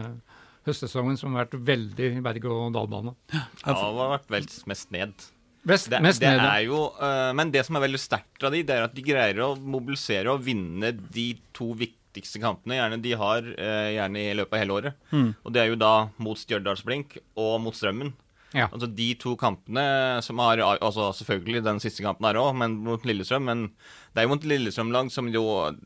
[0.68, 3.16] høstsesongen som har vært veldig berg-og-dal-bane.
[3.34, 5.26] Ja, det har vært vel mest ned.
[5.70, 6.50] Best, Det, mest det nede.
[6.50, 9.06] er jo, uh, men det som er veldig sterkt av de, det er at de
[9.06, 14.34] greier å mobilisere og vinne de to viktigste kampene gjerne de har uh, gjerne i
[14.40, 14.98] løpet av hele året.
[15.14, 15.30] Mm.
[15.46, 18.16] Og det er jo da mot Stjørdalsblink og mot Strømmen.
[18.58, 18.66] Ja.
[18.74, 19.84] Altså De to kampene
[20.26, 23.46] som har altså Selvfølgelig den siste kampen her òg, men mot Lillestrøm.
[23.46, 23.68] Men
[24.16, 25.44] det er jo mot Lillestrøm-lag som jo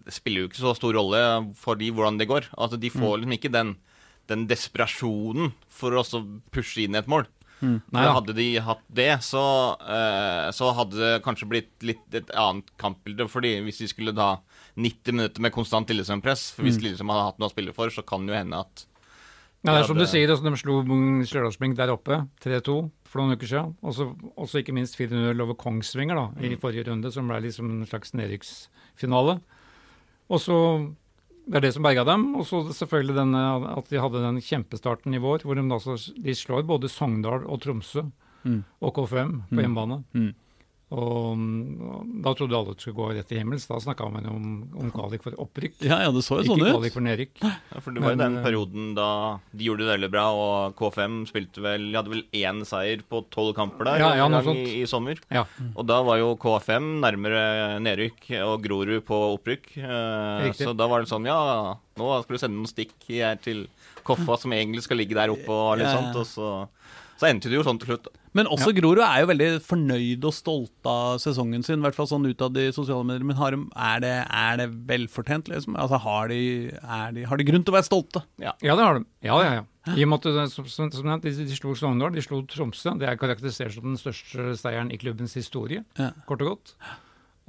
[0.07, 1.19] spiller jo ikke så stor rolle
[1.59, 2.47] for de hvordan det går.
[2.55, 3.75] Altså De får liksom ikke den,
[4.31, 6.05] den desperasjonen for å
[6.55, 7.27] pushe inn et mål.
[7.63, 7.77] Mm.
[7.95, 9.43] Nei hadde de hatt det, så,
[9.79, 13.29] uh, så hadde det kanskje blitt litt et annet kampbilde.
[13.31, 14.35] Fordi hvis de skulle da
[14.75, 18.03] 90 minutter med konstant Lillesand-press For hvis Lillestrøm hadde hatt noe å spille for, så
[18.05, 18.85] kan det jo hende at
[19.63, 20.81] Ja, det er som du sier, altså, de slo
[21.29, 23.75] Stjørdalsblink der oppe, 3-2 for noen uker siden.
[23.85, 27.69] Og så også ikke minst 4-0 over Kongsvinger da, i forrige runde, som ble liksom
[27.69, 29.37] en slags nedrykksfinale.
[30.33, 30.57] Og så
[31.45, 32.35] Det er det som berga dem.
[32.39, 33.41] Og så selvfølgelig denne,
[33.77, 35.77] at de hadde den kjempestarten i vår, hvor de, da
[36.23, 38.05] de slår både Sogndal og Tromsø
[38.45, 38.63] Mm.
[38.81, 39.59] og KFM på Mm.
[39.59, 40.03] hjemmebane.
[40.13, 40.33] Mm.
[40.93, 41.39] Og
[42.23, 43.65] da trodde alle at det skulle gå rett til himmels.
[43.69, 44.43] Da snakka man om,
[44.77, 45.79] om kvalik for opprykk.
[45.87, 46.71] Ja, ja, det så jo Ikke sånn ut.
[46.75, 47.33] kvalik for nedrykk.
[47.43, 49.07] Ja, for det var jo den eh, perioden da
[49.51, 53.23] de gjorde det veldig bra, og K5 spilte vel De hadde vel én seier på
[53.33, 54.63] tolv kamper der Ja, ja, noe gang sånt.
[54.69, 55.21] i, i sommer.
[55.33, 55.45] Ja.
[55.73, 57.43] Og da var jo K5 nærmere
[57.83, 59.71] nedrykk og Grorud på opprykk.
[59.81, 61.39] Eh, så da var det sånn Ja,
[61.97, 63.65] nå skal du sende noen stikk her til
[64.03, 66.01] Koffa, som egentlig skal ligge der oppe, og litt Ja, ja.
[66.01, 66.17] sånt.
[66.21, 66.47] Og så,
[67.21, 68.09] så endte det jo sånn til slutt.
[68.33, 72.07] Men også Grorud er jo veldig fornøyd og stolt av sesongen sin, i hvert fall
[72.09, 73.27] sånn utad i sosiale medier.
[73.29, 75.77] Men har de, er, det, er det velfortjent, liksom?
[75.77, 76.39] Altså, har de,
[77.17, 78.23] de, har de grunn til å være stolte?
[78.41, 79.05] Ja, det har de.
[79.27, 79.67] Ja, ja, ja.
[79.93, 82.95] I og med at som, som, som nevnt, de, de slo Sogndal, de slo Tromsø.
[83.01, 86.13] Det er karakterisert som den største seieren i klubbens historie, Ja.
[86.29, 86.75] kort og godt.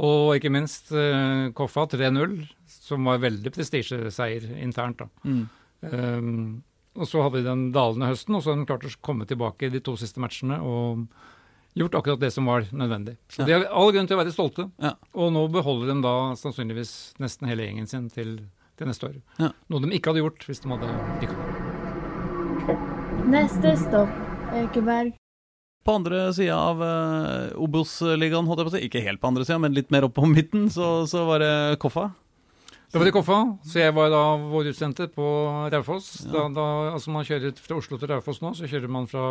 [0.05, 5.05] Og ikke minst uh, Koffa 3-0, som var veldig prestisjeseier internt.
[5.05, 5.09] da.
[5.23, 5.45] Mm.
[5.85, 6.63] Um,
[6.95, 9.67] og så hadde de den dalende høsten, og så har de klart å komme tilbake
[9.67, 11.07] i de to siste matchene og
[11.75, 13.17] gjort akkurat det som var nødvendig.
[13.29, 13.47] Så Ja.
[13.47, 14.69] de har all grunn til å være stolte.
[14.79, 14.93] Ja.
[15.15, 18.37] Og nå beholder de da sannsynligvis nesten hele gjengen sin til,
[18.79, 19.17] til neste år.
[19.43, 19.51] Ja.
[19.69, 21.37] Noe de ikke hadde gjort hvis de hadde rykka.
[23.27, 25.15] Neste stopp Ekeberg.
[25.85, 28.85] På andre sida av uh, Obos-ligaen, holdt jeg på å si.
[28.89, 31.51] Ikke helt på andre sida, men litt mer opp på midten, så, så var det
[31.83, 32.07] Koffa.
[32.95, 35.25] Det var i Koffa, så jeg var da vår utsendte på
[35.73, 36.13] Raufoss.
[36.31, 39.25] Da, da, altså man kjører fra Oslo til Raufoss nå, så kjører man fra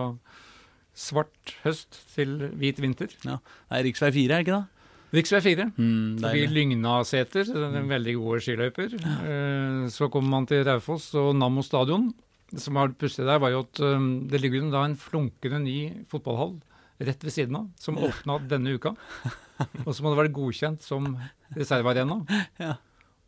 [0.99, 3.15] svart høst til hvit vinter.
[3.23, 3.38] Ja.
[3.71, 4.12] Det er rv.
[4.17, 4.84] 4, er ikke det?
[5.13, 5.69] Riksvei 4.
[5.78, 6.43] Mm, Forbi.
[6.58, 8.99] Lygnaseter, er veldig gode skiløyper.
[8.99, 9.17] Ja.
[9.95, 12.12] Så kommer man til Raufoss og Nammo stadion.
[12.52, 15.78] Det som var pussig der, var jo at eh, det ligger da en flunkende ny
[16.12, 16.58] fotballhall
[16.99, 18.91] rett ved siden av, som åpna denne uka.
[19.86, 21.13] Og som hadde vært godkjent som
[21.56, 22.26] reservearena.
[22.60, 22.76] Ja.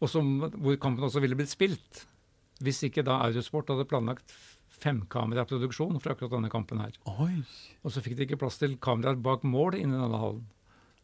[0.05, 2.05] Og som, hvor kampen også ville blitt spilt.
[2.63, 4.35] Hvis ikke da Eurosport hadde planlagt
[4.75, 6.93] femkameraproduksjon for akkurat denne kampen her.
[7.17, 7.39] Oi.
[7.83, 10.45] Og så fikk de ikke plass til kameraer bak mål inni denne hallen.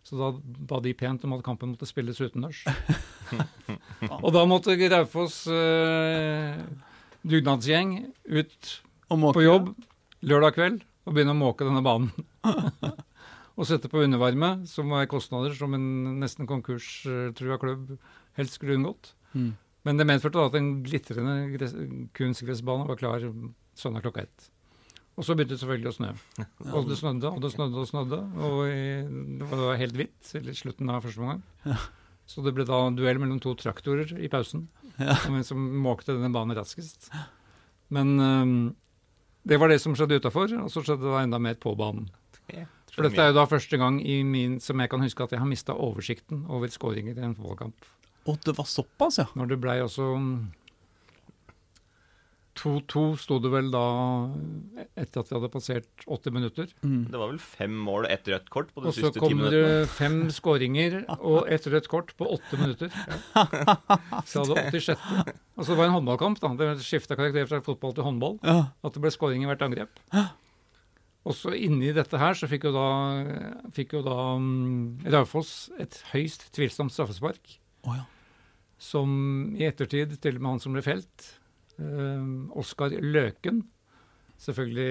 [0.06, 0.32] Så da
[0.70, 2.64] ba de pent om at kampen måtte spilles utendørs.
[4.24, 6.58] og da måtte Raufoss eh,
[7.22, 8.72] dugnadsgjeng ut
[9.12, 9.70] på jobb
[10.26, 12.10] lørdag kveld og begynne å måke denne banen.
[13.58, 17.94] og sette på undervarme, som var kostnader som en nesten konkurstrua klubb
[18.40, 19.14] helst skulle unngått.
[19.34, 19.52] Mm.
[19.88, 21.78] Men det medførte da at en glitrende gress-
[22.18, 23.24] kunstgressbane var klar
[23.78, 24.50] søndag klokka ett.
[25.20, 26.12] Og så begynte det selvfølgelig å snø.
[26.72, 28.20] Og det snødde og det snødde og snødde.
[28.48, 31.42] Og det var helt hvitt i slutten av første omgang.
[32.30, 34.70] Så det ble da en duell mellom to traktorer i pausen.
[35.02, 35.16] Ja.
[35.26, 37.10] om hvem som måkte denne banen raskest.
[37.92, 38.56] Men um,
[39.48, 42.10] det var det som skjedde utafor, og så skjedde det da enda mer på banen.
[42.92, 45.40] For dette er jo da første gang i min, som jeg kan huske at jeg
[45.42, 47.88] har mista oversikten over skåringer i en fotballkamp.
[48.30, 49.28] Å, det var såpass, ja.
[49.38, 50.12] Når det blei også
[52.62, 53.84] 2-2 sto det vel da
[55.00, 56.74] etter at vi hadde passert 80 minutter.
[56.84, 57.06] Mm.
[57.10, 59.32] Det var vel fem mål og ett rødt kort på de siste ti siste Og
[59.32, 59.64] så kom det
[59.96, 62.92] fem skåringer og ett rødt kort på åtte minutter.
[64.30, 65.08] Så det 86.
[65.56, 66.42] Altså det var en håndballkamp.
[66.44, 66.54] da.
[66.60, 68.38] Det skifta karakter fra fotball til håndball.
[68.46, 68.60] ja.
[68.84, 70.04] At det ble skåring i hvert angrep.
[71.22, 72.86] Og så inni dette her så fikk jo da,
[73.78, 77.60] fikk jo da um, Raufoss et høyst tvilsomt straffespark.
[77.88, 78.06] Å, ja.
[78.82, 79.12] Som
[79.58, 81.28] i ettertid, til og med han som ble felt,
[81.80, 82.26] eh,
[82.58, 83.64] Oskar Løken
[84.42, 84.88] Selvfølgelig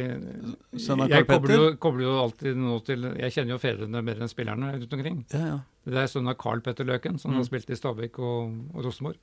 [0.78, 4.68] Jeg kobler jo, kobler jo alltid nå til Jeg kjenner jo fedrene mer enn spillerne
[4.76, 5.16] rundt omkring.
[5.34, 5.56] Ja, ja.
[5.90, 7.40] Det er sønnen av Carl Petter Løken, som Mm.
[7.40, 9.18] har spilt i Stabæk og, og Rosenborg.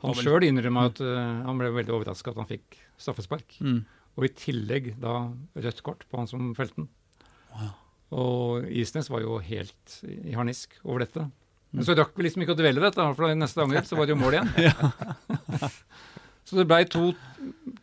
[0.00, 3.58] Han sjøl innrømma at uh, han ble veldig overraska at han fikk straffespark.
[3.60, 3.84] Mm.
[4.16, 5.14] Og i tillegg da
[5.56, 6.88] rødt kort på han som felte den.
[7.52, 7.70] Wow.
[8.16, 11.28] Og Isnes var jo helt i harnisk over dette.
[11.74, 13.96] Men så rakk vi liksom ikke å dvele ved dette, for i neste angrep så
[13.98, 14.50] var det jo mål igjen.
[16.46, 17.08] så det blei to,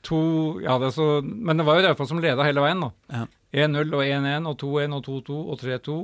[0.07, 0.19] to
[0.63, 2.91] ja, det er så, Men det var jo Raufoss som leda hele veien, da.
[3.11, 3.25] Ja.
[3.67, 5.97] 1-0 og 1-1 og 2-1 og 2-2 og 3-2.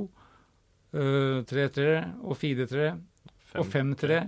[1.00, 1.86] øh, 3-3
[2.28, 2.90] og 4-3
[3.56, 4.18] og 5-3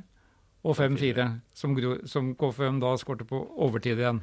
[0.65, 1.77] og 5-4, som,
[2.09, 4.23] som KFM da skårte på overtid igjen.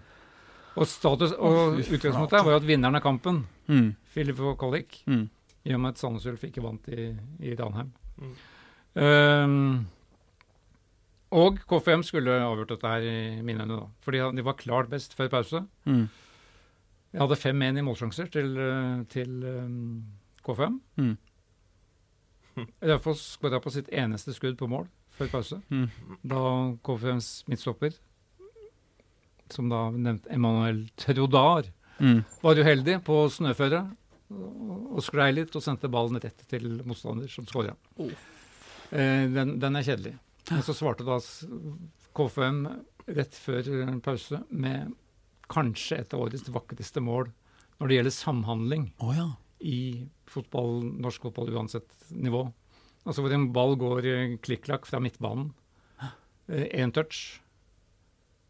[0.77, 3.95] Og, status, og utgangspunktet var jo at vinneren av kampen, Mm.
[4.13, 5.25] Filip Kolik, Mm.
[5.65, 7.09] i og med at Sandnes Ulf ikke vant i,
[7.43, 7.89] i Ranheim.
[8.21, 8.35] Mm.
[8.95, 9.85] Ehm,
[11.37, 13.87] og KFM skulle avgjort dette her i mine øyne, da.
[14.01, 15.65] For de, var klart best før pause.
[15.85, 16.07] Mm.
[17.13, 20.03] Jeg hadde 5-1 i målsjanser til, eh, til um,
[20.45, 20.79] KFM.
[20.97, 21.17] Mm.
[22.89, 25.59] Raufoss skåra på sitt eneste skudd på mål før pause.
[25.69, 25.87] Mm.
[26.23, 26.41] Da
[26.85, 27.95] KFMs midtstopper,
[29.51, 32.19] som da nevnt Emanuel Trodar, Mm.
[32.43, 33.79] var uheldig på snøføre
[34.29, 34.67] og
[34.97, 37.73] og sklei litt og sendte ballen rett til motstander, som skåra.
[37.97, 38.11] Oh.
[38.91, 40.13] Eh, den, den er kjedelig.
[40.51, 41.17] Men så svarte da
[42.17, 42.61] KFM
[43.17, 44.93] rett før eh, pause med
[45.51, 47.29] kanskje et av årets vakreste mål
[47.77, 49.27] når det gjelder samhandling oh, ja.
[49.63, 52.47] i fotball, norsk fotball uansett nivå.
[53.07, 55.51] Altså hvor en ball går eh, klikk-klakk fra midtbanen.
[56.47, 57.41] Én touch.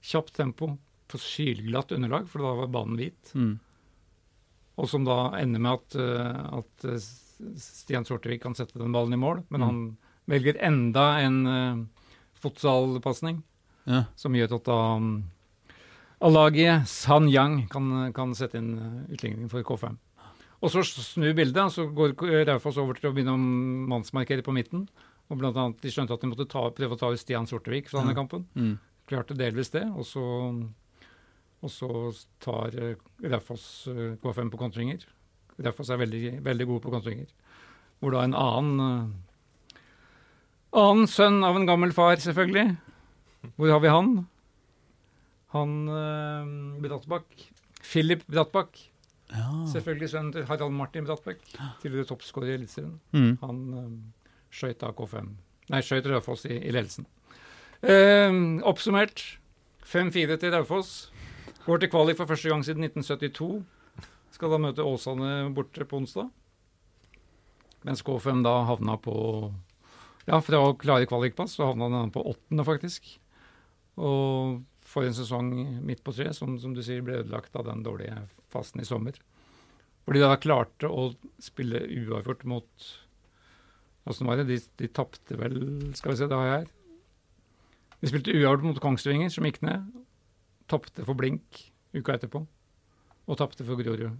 [0.05, 0.75] Kjapt tempo
[1.09, 3.31] på sylglatt underlag, for da var banen hvit.
[3.33, 3.55] Mm.
[4.77, 7.07] Og som da ender med at, eh, at eh,
[7.61, 9.67] Stian Sortevik kan sette den ballen i mål, men Mm.
[9.67, 9.79] han
[10.27, 11.85] velger enda en uh,
[12.41, 13.43] futsalpasning
[13.87, 14.03] Ja.
[14.19, 15.23] som gjør at da um,
[16.19, 19.95] A-laget San Yang kan, kan sette inn uh, utligning for K5.
[20.57, 22.15] Og så snur bildet, så går
[22.49, 23.41] Raufoss over til å begynne å
[23.93, 24.87] mannsmarkere på midten.
[25.29, 27.89] Og blant annet, De skjønte at de måtte ta, prøve å ta ut Stian Sortevik
[27.91, 28.17] fra denne Ja.
[28.17, 28.47] kampen.
[28.57, 28.79] Mm.
[29.07, 29.83] Klarte delvis det.
[29.93, 30.23] Og så,
[31.61, 31.89] og så
[32.43, 32.73] tar
[33.21, 35.05] Raufoss uh, K5 på kontringer.
[35.61, 37.29] Raufoss er veldig, veldig gode på kontringer.
[38.01, 39.13] Hvor da en annen
[40.77, 42.75] annen sønn av en gammel far, selvfølgelig.
[43.55, 44.13] Hvor har vi han?
[45.55, 47.47] Han uh, Brattbakk.
[47.81, 48.79] Philip Brattbakk.
[49.31, 49.49] Ja.
[49.73, 51.43] Selvfølgelig sønnen til Harald Martin Brattbakk.
[51.81, 52.97] Tidligere toppskårer i Eliteserien.
[53.11, 53.33] Mm.
[53.43, 53.91] Han uh,
[54.53, 55.35] skøyt av K5.
[55.71, 57.07] Nei, skøyt Raufoss i, i ledelsen.
[57.83, 58.33] Eh,
[58.65, 59.21] oppsummert
[59.85, 60.91] 5-4 til Raufoss.
[61.65, 63.63] Går til kvalik for første gang siden 1972.
[64.31, 66.29] Skal da møte Åsane borte på onsdag.
[67.87, 69.15] Mens K5 da havna på
[70.27, 73.05] Ja, fra å klare kvalikpass, så havna han på åttende, faktisk.
[73.97, 75.49] Og for en sesong
[75.87, 79.15] midt på treet, som, som du sier, ble ødelagt av den dårlige fasen i sommer.
[80.05, 81.09] Hvor de da klarte å
[81.43, 82.89] spille uavgjort mot
[84.07, 84.45] Åssen var det?
[84.47, 85.57] De, de tapte vel
[85.99, 86.69] Skal vi se, det har jeg her.
[87.99, 89.83] De spilte uavgjort mot Kongsvinger, som gikk ned.
[90.71, 91.59] Tapte for Blink
[91.91, 92.39] uka etterpå.
[93.27, 94.15] Og tapte for Grorud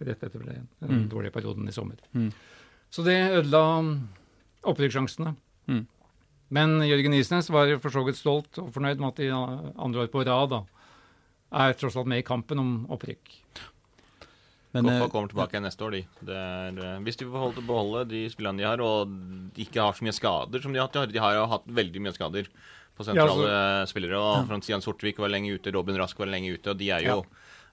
[0.00, 0.56] rett etter det.
[0.80, 1.08] Den Mm.
[1.12, 2.00] dårlige perioden i sommer.
[2.16, 2.30] Mm.
[2.88, 3.60] Så det ødela
[4.64, 5.34] opprykkssjansene.
[5.68, 5.86] Mm.
[6.56, 10.10] Men Jørgen Isnes var for så vidt stolt og fornøyd med at de andre år
[10.12, 10.60] på rad da,
[11.52, 13.32] er tross alt med i kampen om opprykk.
[14.76, 16.02] Men Koffa eh, kommer tilbake neste år, de.
[16.28, 19.08] Det er, eh, hvis de får beholde de spillerne de har, og
[19.56, 21.12] de ikke har så mye skader som de har hatt.
[21.12, 22.50] De har- jo hatt veldig mye skader
[22.96, 24.16] på sentrale Ja, spillere.
[24.20, 24.60] og ja.
[24.60, 26.70] Stian Sortvik var lenge ute, Robin Rask var lenge ute.
[26.70, 27.24] og De er jo,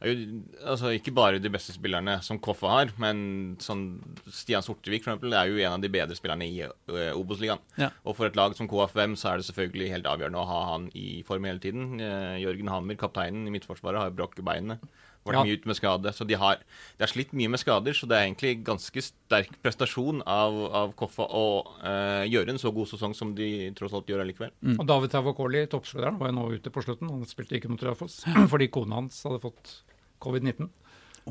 [0.04, 3.22] er jo altså, ikke bare de beste spillerne som Koffa har, men
[3.64, 3.86] sånn
[4.28, 7.64] Stian Sortevik for eksempel, er jo en av de bedre spillerne i uh, Obos-ligaen.
[7.80, 7.92] Ja.
[8.04, 10.90] Og for et lag som KFM så er det selvfølgelig helt avgjørende å ha han
[10.98, 11.96] i form hele tiden.
[12.02, 14.84] Uh, Jørgen Hammer, kapteinen i Midtforsvaret, har jo brukket beinet.
[15.24, 15.44] Vært Ja.
[15.48, 16.12] mye ute med skade.
[16.12, 16.58] Så de har,
[16.98, 20.92] de har slitt mye med skader, så det er egentlig ganske sterk prestasjon av, av
[21.00, 21.46] Koffa å
[21.80, 24.52] uh, gjøre en så god sesong som de tross alt gjør allikevel.
[24.60, 24.76] Mm.
[24.82, 27.08] Og David Tavakoli, toppskåreren, var jo nå ute på slutten.
[27.08, 29.78] Han spilte ikke mot Raufoss fordi kona hans hadde fått
[30.24, 30.70] covid-19.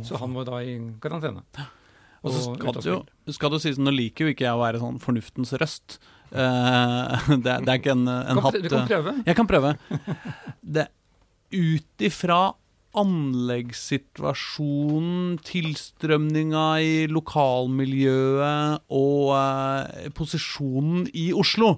[0.07, 1.43] Så han var da i karantene.
[2.23, 2.99] Og så skal det jo
[3.35, 5.89] skal det sies, Nå liker jo ikke jeg å være sånn fornuftens røst.
[6.33, 9.11] Uh, det, det er ikke en, en hatt du kan eh, prøve.
[9.27, 9.71] Jeg kan prøve.
[10.63, 10.87] Det
[11.53, 12.57] Ut ifra
[12.97, 19.85] anleggssituasjonen, tilstrømninga i lokalmiljøet og uh,
[20.17, 21.77] posisjonen i Oslo,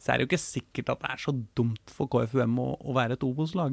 [0.00, 2.92] så er det jo ikke sikkert at det er så dumt for KFUM å, å
[2.96, 3.72] være et Obos-lag.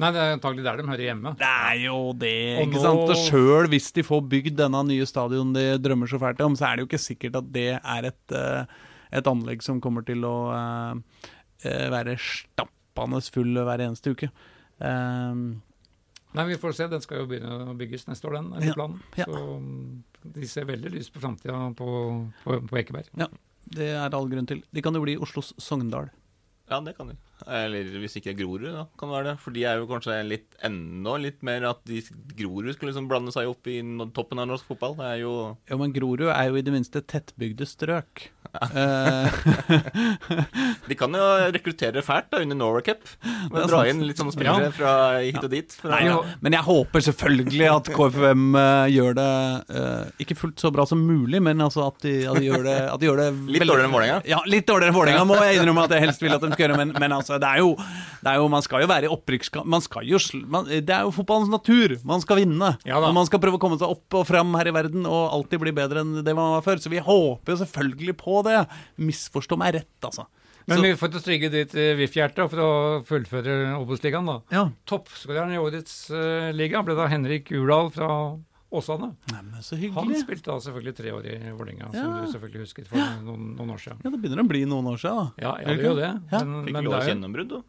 [0.00, 1.34] Nei, det er antagelig der de hører hjemme.
[1.36, 3.10] Det er jo det, Og ikke nå- sant?
[3.12, 6.70] Og sjøl hvis de får bygd denne nye stadion de drømmer så fælt om, så
[6.70, 8.64] er det jo ikke sikkert at det er et, eh,
[9.12, 11.26] et anlegg som kommer til å eh,
[11.68, 14.30] eh, være stappende full hver eneste uke.
[14.80, 15.60] Um,
[16.32, 16.86] Nei, vi får se.
[16.88, 18.64] Den skal jo begynne å bygges neste år, den.
[18.64, 19.02] Ja, planen.
[19.20, 19.26] ja.
[19.28, 20.02] Så mm,
[20.38, 21.88] de ser veldig lyst på framtida på,
[22.46, 23.10] på, på Ekeberg.
[23.76, 24.62] det er all grunn til.
[24.72, 26.08] De kan jo bli Oslos Sogndal.
[26.72, 27.18] Ja, det kan de.
[27.46, 29.36] Eller hvis ikke Grorud, da kan det være det.
[29.42, 32.02] For de er jo kanskje litt enda litt mer at de
[32.38, 33.78] Grorud skulle liksom blande seg opp i
[34.14, 34.96] toppen av norsk fotball.
[35.00, 35.34] Det er jo
[35.70, 38.28] Jo, men Grorud er jo i det minste tettbygde strøk.
[38.52, 38.68] Ja.
[40.88, 41.24] De kan jo
[41.54, 43.02] rekruttere fælt da under Norway Cup.
[43.50, 43.90] Og er dra sant.
[43.92, 44.72] inn litt sånne spillere Ja.
[44.76, 45.68] fra hit og dit.
[45.72, 46.02] Fra, Nei,
[46.44, 49.28] men jeg håper selvfølgelig at KFUM uh, gjør det
[49.72, 52.76] uh, ikke fullt så bra som mulig, men altså at de, at de gjør det,
[52.92, 54.18] at de gjør det Litt dårligere enn Vålerenga?
[54.28, 56.62] Ja, litt dårligere enn Vålerenga, må jeg innrømme at jeg helst vil at de skal
[56.66, 56.76] gjøre.
[56.82, 57.72] Men, men altså, det er, jo,
[58.22, 59.68] det er jo Man skal jo være i opprykkskamp.
[59.68, 60.20] Man skal jo
[60.50, 61.96] man, Det er jo fotballens natur.
[62.08, 62.74] Man skal vinne.
[62.88, 65.32] Ja og man skal prøve å komme seg opp og fram her i verden og
[65.38, 66.82] alltid bli bedre enn det man var før.
[66.82, 68.60] Så vi håper jo selvfølgelig på det.
[69.02, 70.28] Misforstå meg rett, altså.
[70.70, 72.72] Men vi får trygge ditt eh, VIF-hjerte for å
[73.06, 74.36] fullføre Obos-ligaen, da.
[74.54, 74.64] Ja.
[74.88, 78.10] Toppskåreren i årets uh, liga ble da Henrik Urdal fra
[78.72, 79.12] Åsane.
[79.32, 79.94] Nei, så hyggelig.
[80.00, 82.02] Han spilte da selvfølgelig tre år i Vålerenga, Ja.
[82.02, 82.96] som du selvfølgelig husker for
[83.26, 84.00] noen, noen år siden.
[84.04, 85.44] Ja, det begynner å bli noen år siden, da.
[85.44, 86.12] Ja, ja det gjør det.
[86.32, 86.44] Ja.
[86.44, 87.62] Men, Fikk men årets jo gjennombrudd, da.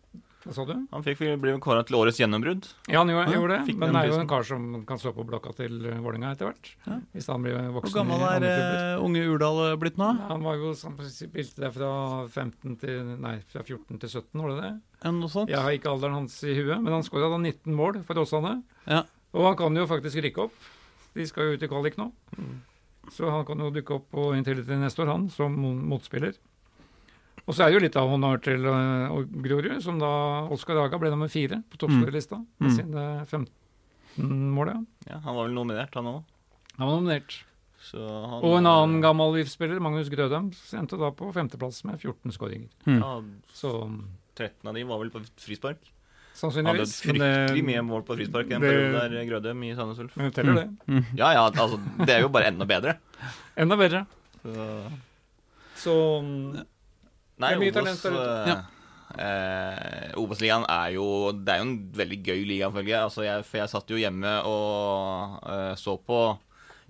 [0.43, 0.73] Hva sa du?
[0.91, 2.65] Han fikk ble kåra til årets gjennombrudd.
[2.91, 3.65] Ja, han gjorde, Ja, gjorde det.
[3.69, 6.33] fikk Men det er jo en kar som kan slå på blokka til eh, Vålerenga
[6.35, 6.71] etter hvert.
[6.83, 6.97] Ja.
[7.15, 10.09] Hvis han blir Hvor gammel er eh, unge Urdal blitt nå?
[10.19, 14.43] Ja, Han var jo som spilte der fra 15 til Nei, fra 14 til 17,
[14.43, 14.73] var det det?
[15.07, 15.49] Enn noe sånt?
[15.49, 18.57] Jeg har ikke alderen hans i huet, men han skåra da 19 mål for Åsane.
[18.85, 19.05] Ja.
[19.33, 20.59] Og han kan jo faktisk rykke opp.
[21.13, 22.07] De skal jo ut i kvalik nå.
[23.11, 25.53] Så han kan jo dukke opp på Intility neste år, han, som
[25.91, 26.33] motspiller.
[27.45, 30.09] Og så er det jo litt av honnør til uh, Grorud, som da
[30.53, 32.75] Oskar Haga ble nummer fire på toppskårerlista med Mm.
[32.77, 34.67] sine 15 mål.
[34.71, 34.79] Ja.
[35.09, 36.21] Ja, han var vel nominert, han òg.
[36.77, 37.41] Han var nominert.
[37.83, 42.31] Så han Og en annen gammel VIF-spiller, Magnus Grødem, endte da på femteplass med 14
[42.31, 42.69] skåringer.
[42.87, 43.73] Ja, Så
[44.39, 45.83] 13 av de var vel på frispark.
[46.41, 50.15] Han hadde fryktelig mye mål på frispark en det- periode der Grødem i Sandnes Ulf.
[50.17, 51.03] men det teller det.
[51.15, 52.97] Ja ja, altså, det er jo bare enda bedre.
[53.55, 54.05] Enda bedre.
[54.43, 54.91] Så,
[55.83, 56.65] Så mm,
[57.39, 58.55] nei, Obos, eh,
[59.19, 63.03] eh, Obos-ligaen er jo Det er jo en veldig gøy liga, føler jeg.
[63.03, 63.45] Altså, jeg.
[63.45, 66.19] For jeg satt jo hjemme og eh, så på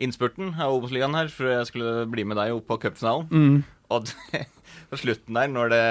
[0.02, 3.30] innspurten av Obos-ligaen her for jeg skulle bli med deg opp på cupfinalen.
[3.30, 3.64] Mm.
[3.94, 4.46] Og det,
[4.90, 5.84] på slutten der, når det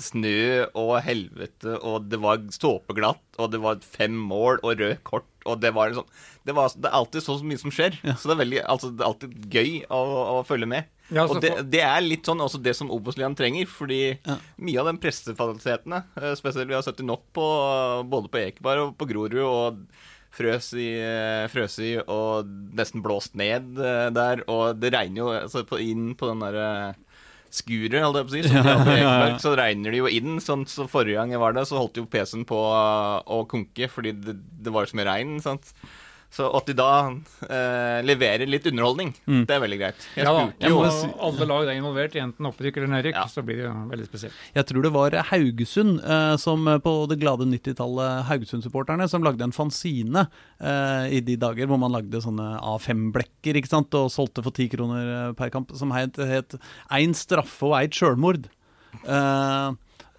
[0.00, 5.28] snø og helvete, og det var såpeglatt, og det var fem mål og rød kort,
[5.44, 6.08] og det var sånn
[6.44, 7.94] Det, var, det er alltid så mye som skjer.
[8.20, 10.00] Så det er, veldig, altså, det er alltid gøy å,
[10.34, 10.90] å følge med.
[11.12, 14.36] Ja, og det, det er litt sånn også det som Obos-ligaen trenger, fordi Ja.
[14.56, 17.46] mye av den pressefasilitetene, eh, spesielt vi har sett det nok på
[18.08, 19.82] både på Ekeberg og på Grorud, og
[20.34, 25.32] frøs i, eh, frøs i og nesten blåst ned eh, der, og det regner jo
[25.36, 26.68] altså, på, inn på den derre
[27.54, 30.40] skuret, holdt jeg på å si, som på så regner det jo inn.
[30.42, 34.14] Sånn, så forrige gang jeg var der, så holdt jo PC-en på å konke fordi
[34.24, 35.36] det, det var så mye regn.
[35.44, 35.70] sant?
[36.34, 36.86] Så at de da
[37.46, 39.12] eh, leverer litt underholdning,
[39.46, 40.06] det er veldig greit.
[40.18, 43.26] Jeg ja spurte jo Og alle lag er involvert i enten opprykk eller nedrykk, Ja.
[43.30, 44.34] så blir det jo veldig spesielt.
[44.56, 49.46] Jeg tror det var Haugesund, eh, som eh, på det glade 90-tallet, Haugesund-supporterne, som lagde
[49.46, 50.26] en fanzine
[50.58, 54.66] eh, i de dager hvor man lagde sånne A5-blekker ikke sant, og solgte for ti
[54.72, 56.58] kroner eh, per kamp, som het, het
[56.90, 58.50] 'Ein straffe og eit sjølmord'.
[59.06, 59.70] Eh,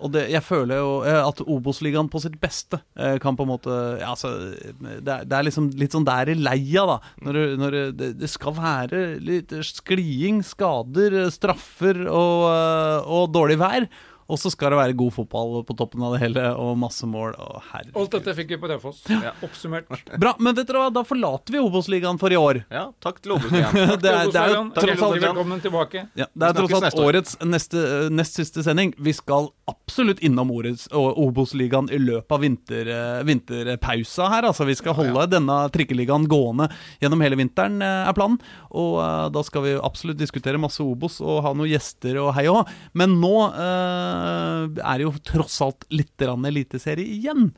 [0.03, 3.51] og det, jeg føler jo eh, at Obos-ligaen på sitt beste eh, kan på en
[3.53, 6.97] måte ja, altså, det, er, det er liksom litt sånn der i leia, da.
[7.23, 13.87] Når, når det, det skal være litt skliing, skader, straffer og, eh, og dårlig vær.
[14.25, 17.35] Og så skal det være god fotball på toppen av det hele, og masse mål.
[17.37, 17.61] Og
[18.01, 19.03] Alt dette fikk vi på Raufoss.
[19.11, 19.35] Ja.
[19.45, 19.85] Oppsummert.
[20.17, 22.63] Bra, men vet dere hva, da forlater vi Obos-ligaen for i år.
[22.73, 23.75] Ja, takk til Obos-ligaen.
[24.01, 24.71] Det er, det er jo Obos-ligaen.
[24.79, 26.05] tross alt- velkommen tilbake.
[26.17, 27.83] Ja, det er tross alt neste årets neste,
[28.17, 28.95] nest siste sending.
[28.97, 34.49] Vi skal absolutt innom årets Obos-ligaen i løpet av vinter, eh, vinterpausa her.
[34.49, 36.67] Altså, vi skal holde denne trikkeligaen gående
[37.01, 38.39] gjennom hele vinteren, eh, er planen.
[38.75, 42.47] Og uh, da skal vi absolutt diskutere masse Obos og ha noen gjester og hei
[42.51, 42.65] og hå.
[42.99, 47.53] Men nå eh, er det jo tross alt litt eliteserie igjen.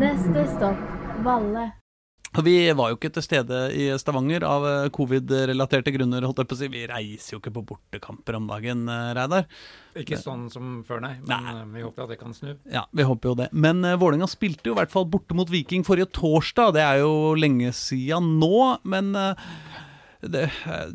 [0.00, 0.84] Neste stopp,
[1.24, 1.70] Valle.
[2.42, 6.24] Vi var jo ikke til stede i Stavanger av eh, covid-relaterte grunner.
[6.26, 6.68] holdt jeg på å si.
[6.72, 9.46] Vi reiser jo ikke på bortekamper om dagen, eh, Reidar.
[9.94, 11.12] Ikke sånn som før, nei.
[11.22, 11.54] Men Nei.
[11.60, 12.56] eh, vi håper at det kan snu.
[12.66, 13.48] Ja, vi håper jo det.
[13.52, 16.74] Men uh, Vålerenga spilte jo i hvert fall borte mot Viking forrige torsdag.
[16.74, 19.46] Det er jo lenge siden nå, men eh,
[20.32, 20.44] det,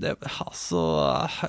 [0.01, 0.81] det Altså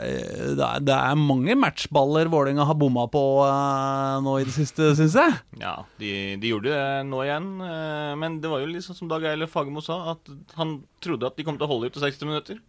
[0.00, 4.54] eh, det er, det er mange matchballer Vålerenga har bomma på uh, nå i det
[4.54, 5.36] siste, syns jeg.
[5.60, 7.52] Ja, de, de gjorde det nå igjen.
[7.62, 11.38] Uh, Men det var jo liksom som Dag Eiler Fagermo sa, at han trodde at
[11.38, 12.60] de kom til å holde ut til 60 minutter.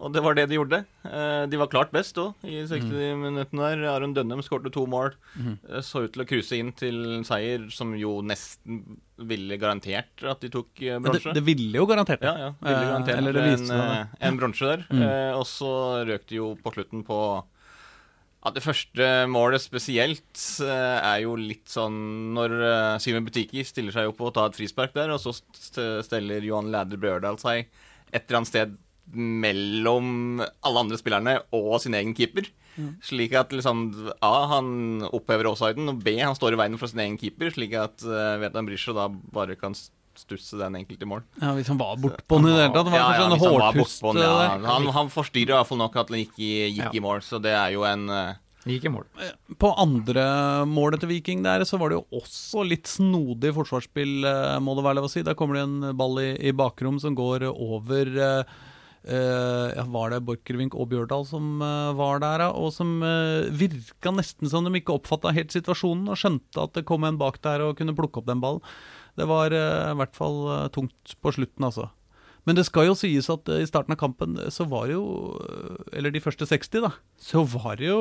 [0.00, 0.78] Og det var det de gjorde.
[1.04, 3.82] Eh, De var klart best òg i 60 minuttene der.
[3.92, 5.12] Aron Dønnem skårte to mål.
[5.36, 5.58] Mm.
[5.84, 8.80] Så ut til å cruise inn til seier, som jo nesten
[9.20, 10.72] ville garantert at de tok
[11.04, 11.26] bronse.
[11.28, 12.30] Det, det ville jo garantert det.
[12.32, 12.50] Ja, ja.
[12.64, 14.86] Ville Eh, garantert eller det en, eh, en bronse der.
[14.88, 15.72] Eh, og så
[16.08, 17.20] røk de jo på slutten på
[18.40, 22.56] ja, Det første målet spesielt eh, er jo litt sånn når
[23.04, 25.36] Simen Butiki stiller seg opp og tar et frispark der, og så
[26.00, 27.66] steller Johan Læder Bjørdal seg
[28.10, 28.78] et eller annet sted
[29.14, 32.48] mellom alle andre spillerne og sin egen keeper.
[33.04, 33.88] Slik at liksom
[34.24, 37.74] A, han opphever offsiden, og B, han står i veien for sin egen keeper, slik
[37.76, 39.74] at uh, Vedan Brisjo da bare kan
[40.20, 41.24] stusse den enkelte i mål.
[41.40, 42.86] Ja, Hvis han var bortpå den i det hele tatt.
[42.88, 44.70] Det var Ja, ja, kanskje hvis en han var bortpå den, ja.
[44.70, 46.94] Han, han forstyrrer iallfall nok at han ikke gikk Ja.
[46.94, 48.38] i mål, så det er jo en uh,
[48.68, 49.06] Gikk i mål.
[49.60, 50.22] På andre
[50.68, 54.84] målet til Viking der, så var det jo også litt snodig forsvarsspill, eh, må det
[54.84, 55.22] være lov å si.
[55.24, 58.68] Der kommer det en ball i, i bakrom som går over eh, eh,
[59.08, 62.44] ja, Var det Borchgrevink og Bjørdal som eh, var der.
[62.52, 66.86] Og som uh, virka nesten som de ikke oppfatta helt situasjonen, og skjønte at det
[66.88, 68.60] kom en bak der og kunne plukke opp den ballen.
[69.18, 71.88] Det var eh, i hvert fall eh, tungt på slutten, altså.
[72.48, 75.06] Men det skal jo sies at eh, i starten av kampen så var det jo
[75.44, 76.92] eh, Eller de første 60, da.
[77.20, 78.00] Så var det jo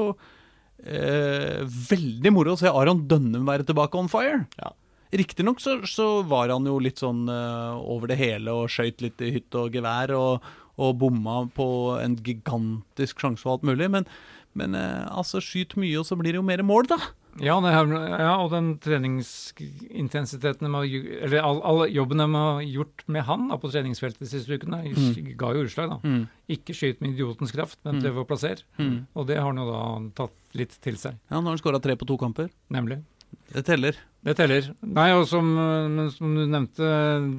[0.84, 4.46] eh, veldig moro å se Aron Dønnum være tilbake on fire.
[4.62, 4.74] Ja.
[5.10, 9.24] Riktignok så, så var han jo litt sånn eh, over det hele og skøyt litt
[9.26, 10.50] i hytte og gevær og,
[10.80, 11.66] og bomma på
[12.00, 14.08] en gigantisk sjanse og alt mulig, men,
[14.56, 16.98] men eh, altså, skyt mye, og så blir det jo mer mål, da.
[17.40, 20.84] Ja, det her, ja, og den treningsintensiteten har
[21.24, 24.82] Eller all, all jobben de har gjort med han da, på treningsfeltet de siste ukene,
[25.40, 26.00] ga jo utslag, da.
[26.04, 26.24] Mm.
[26.56, 28.02] Ikke skyt med idiotens kraft, men Mm.
[28.04, 28.64] prøv å plassere.
[28.80, 29.06] Mm.
[29.16, 29.82] Og det har han jo da
[30.24, 32.50] tatt litt til seg, Ja, nå har han skåra tre på to kamper.
[32.72, 33.04] nemlig.
[33.54, 33.98] Det teller.
[34.26, 34.68] Det teller.
[34.86, 36.90] Nei, og som, men som du nevnte,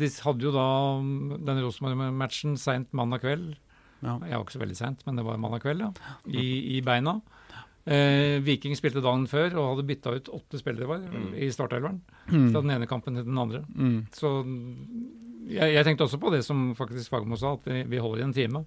[0.00, 0.66] de hadde jo da
[1.50, 3.52] den Rosenborg-matchen seint mandag kveld.
[4.00, 4.14] Ja.
[4.24, 5.90] Jeg var ikke så veldig seint, men det var mandag kveld, ja.
[6.32, 6.46] I,
[6.78, 7.18] i beina.
[7.90, 11.30] Eh, Viking spilte dagen før og hadde bytta ut åtte spillere var, Mm.
[11.36, 12.00] i startelveren.
[12.30, 12.48] Mm.
[12.52, 13.62] Fra den ene kampen til den andre.
[13.76, 14.06] Mm.
[14.16, 14.32] Så
[15.50, 18.26] jeg, jeg tenkte også på det som faktisk Fagermo sa, at vi, vi holder i
[18.28, 18.64] en time.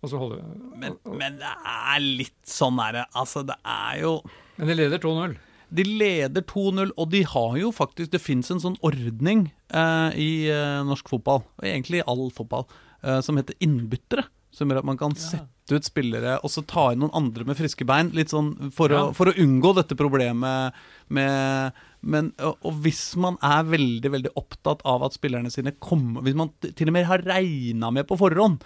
[0.00, 0.40] Og så holder
[0.80, 4.14] Men, men det er litt sånn derre Altså, det er jo
[4.56, 5.34] Men de leder 2-0.
[5.70, 10.30] De leder 2-0, og de har jo faktisk Det fins en sånn ordning eh, i
[10.50, 12.66] eh, norsk fotball, og egentlig i all fotball,
[13.04, 14.26] eh, som heter innbyttere.
[14.50, 17.54] Som gjør at man kan sette ut spillere og så ta inn noen andre med
[17.54, 18.10] friske bein.
[18.16, 19.04] Litt sånn for, Ja.
[19.04, 20.74] å, for å unngå dette problemet
[21.06, 26.24] med men, og, og hvis man er veldig veldig opptatt av at spillerne sine kommer
[26.24, 28.64] Hvis man til og med har regna med på forhånd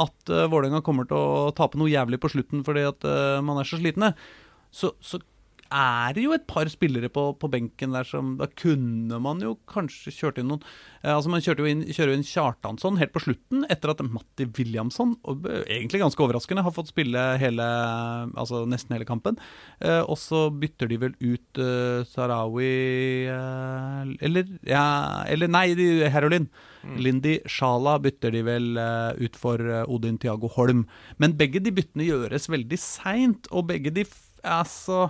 [0.00, 3.58] at uh, Vålerenga kommer til å tape noe jævlig på slutten fordi at uh, man
[3.60, 4.12] er så slitne,
[4.70, 5.20] så, så
[5.72, 10.12] er jo et par spillere på, på benken der som Da kunne man jo kanskje
[10.14, 10.62] kjørt inn noen
[11.02, 14.02] eh, Altså Man kjørte jo inn, kjører jo inn Kjartansson helt på slutten, etter at
[14.06, 17.66] Matti Williamson, og, eh, egentlig ganske overraskende, har fått spille hele
[18.36, 19.38] Altså nesten hele kampen.
[19.80, 22.70] Eh, og så bytter de vel ut eh, Sarawi
[23.32, 24.86] eh, Eller ja,
[25.30, 26.48] Eller nei, de, Herolin.
[27.02, 29.58] Lindy Sjala bytter de vel eh, ut for
[29.90, 30.84] Odin Tiago Holm.
[31.18, 34.06] Men begge de byttene gjøres veldig seint, og begge de
[34.46, 35.08] Altså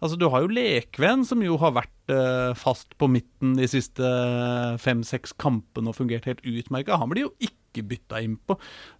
[0.00, 4.00] Altså, du har jo Lekven, som jo har vært eh, fast på midten de siste
[4.04, 6.96] eh, fem-seks kampene og fungert helt utmerka.
[7.00, 8.56] Han blir jo ikke bytta inn på.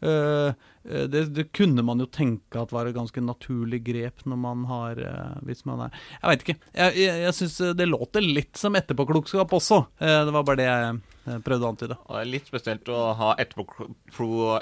[0.06, 0.52] Eh,
[0.86, 4.66] eh, det, det kunne man jo tenke at var et ganske naturlig grep når man
[4.68, 6.58] har eh, Hvis man er Jeg veit ikke.
[6.76, 9.80] Jeg, jeg, jeg syns det låter litt som etterpåklokskap også.
[10.04, 11.96] Eh, det var bare det jeg eh, prøvde å antyde.
[12.04, 13.88] Det er litt spesielt å ha etterpå-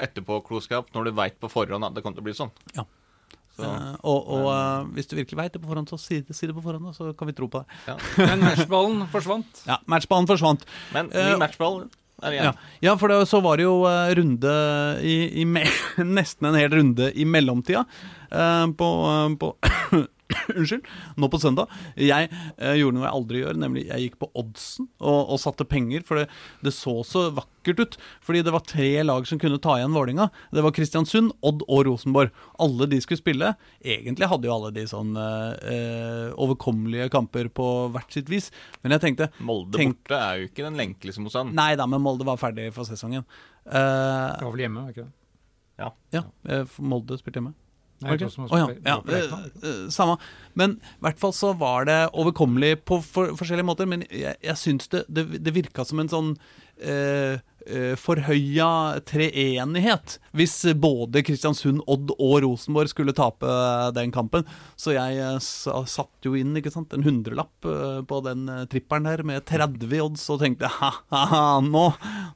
[0.06, 2.54] etterpåklokskap når du veit på forhånd at det kommer til å bli sånn.
[2.78, 2.86] Ja.
[3.58, 6.46] Så, Eh, og og eh, hvis du virkelig veit det på forhånd, så si si
[6.46, 7.78] det på forhånd, så kan vi tro på det.
[7.88, 7.96] ja.
[8.20, 9.64] Men matchballen forsvant.
[9.66, 10.66] Ja, matchballen forsvant.
[10.94, 11.88] Men Eh, ny matchball
[12.22, 12.52] er Ja,
[12.82, 14.54] ja for det, så var det jo uh, runde
[15.06, 15.64] i, i me
[16.18, 17.84] Nesten en hel runde i mellomtida
[18.28, 19.54] Uh, på, uh, på
[20.58, 20.84] Unnskyld.
[21.16, 21.70] Nå på søndag.
[21.96, 25.64] Jeg eh, gjorde noe jeg aldri gjør, nemlig jeg gikk på oddsen og, og satte
[25.68, 26.02] penger.
[26.04, 26.26] For det,
[26.64, 27.96] det så så vakkert ut.
[28.24, 31.82] Fordi det var tre lag som kunne ta igjen Vålinga Det var Kristiansund, Odd og
[31.88, 32.32] Rosenborg.
[32.60, 33.54] Alle de skulle spille.
[33.80, 38.50] Egentlig hadde jo alle de sånn eh, eh, overkommelige kamper på hvert sitt vis.
[38.82, 41.56] Men jeg tenkte Molde Tenk- borte er jo ikke den lenkeligste motstanden.
[41.58, 43.24] Nei da, men Molde var ferdig for sesongen.
[43.64, 45.14] Eh, Det var vel hjemme, var ikke det?
[45.78, 46.22] ja, ja
[46.82, 47.54] Molde spilte hjemme.
[47.98, 48.30] Nei, okay.
[48.30, 50.18] som Å ja, ja, eh, samme.
[50.58, 53.88] Men i hvert fall så var det overkommelig på for, forskjellige måter.
[53.90, 56.32] Men jeg, jeg syns det, det, det virka som en sånn
[56.80, 63.48] eh, eh, forhøya treenighet hvis både Kristiansund, Odd og Rosenborg skulle tape
[63.96, 64.46] den kampen.
[64.78, 69.46] Så jeg eh, satt jo inn sant, en hundrelapp eh, på den tripperen her med
[69.48, 71.86] 30 i odds og tenkte ha-ha, nå,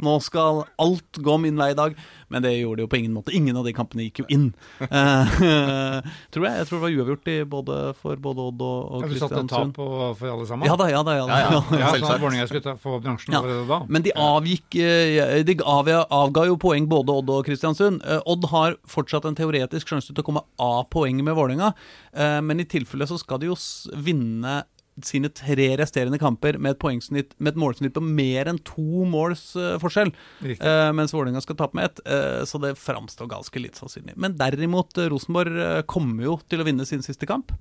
[0.02, 1.96] nå skal alt gå min vei i dag.
[2.32, 3.34] Men det gjorde det jo på ingen måte.
[3.36, 4.46] Ingen av de kampene gikk jo inn.
[4.80, 5.34] Eh,
[6.32, 6.62] tror jeg.
[6.62, 9.36] Jeg tror det var uavgjort i både, for både Odd og, og Ja, du satte
[9.36, 9.52] Kristiansund.
[9.52, 10.68] tap på, for alle sammen?
[10.70, 11.16] Ja da, ja da.
[11.18, 11.62] Ja, da, Ja, ja.
[11.82, 13.82] ja, Ja, ja, få bransjen Ja.
[13.88, 18.02] Men de avgikk eh, De av, avga jo poeng både Odd og Kristiansund.
[18.04, 21.72] Eh, Odd har fortsatt en teoretisk sjanse til å komme av poeng med Vålerenga,
[22.12, 23.58] eh, men i tilfelle så skal de jo
[23.94, 24.62] vinne
[25.00, 29.78] sine tre resterende kamper med et, med et målsnitt på mer enn to måls uh,
[29.80, 30.12] forskjell.
[30.44, 34.18] Eh, mens Vålerenga skal tape med ett, uh, så det framstår ganske litt sannsynlig.
[34.20, 37.54] Men derimot, Rosenborg kommer jo til å vinne sin siste kamp.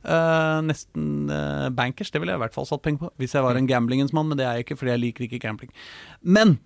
[0.00, 3.12] Eh, nesten uh, bankers, det ville jeg i hvert fall satt penger på.
[3.20, 5.42] Hvis jeg var en gamblingens mann, men det er jeg ikke, fordi jeg liker ikke
[5.44, 5.72] gambling.
[6.22, 6.58] Men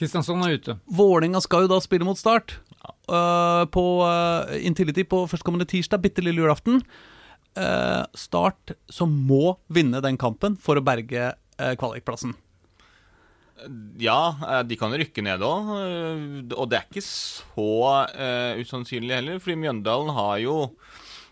[0.00, 0.78] Kristiansand er ute.
[0.96, 2.56] Vålinga skal jo da spille mot Start
[3.10, 6.80] Uh, på uh, Intility på førstkommende tirsdag, bitte lille julaften.
[7.58, 12.36] Eh, start som må vinne den kampen for å berge kvalikplassen.
[14.00, 15.72] Ja, de kan rykke ned òg.
[16.54, 18.06] Og det er ikke så
[18.62, 20.54] usannsynlig heller, fordi Mjøndalen har jo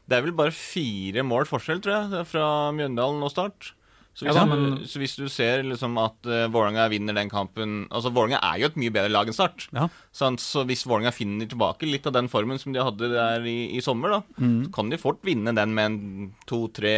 [0.08, 3.74] Det er vel bare fire mål forskjell, tror jeg, fra Mjøndalen og Start.
[4.18, 7.14] Så hvis, Ja da, du, men- så hvis du ser liksom at uh, Vålerenga vinner
[7.14, 9.68] den kampen Altså, Vålerenga er jo et mye bedre lag enn Start.
[9.76, 9.84] Ja.
[10.10, 10.40] Sant?
[10.42, 13.84] Så hvis Vålerenga finner tilbake litt av den formen som de hadde der i, i
[13.84, 14.64] sommer, da, Mm.
[14.66, 16.96] så kan de fort vinne den med en to-tre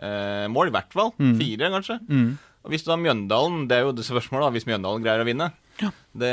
[0.00, 1.12] uh, mål, i hvert fall.
[1.18, 1.98] Fire, kanskje.
[2.08, 2.30] Mm.
[2.64, 5.50] Og hvis da Mjøndalen Det er jo det spørsmålet, da, hvis Mjøndalen greier å vinne.
[5.80, 6.30] Det,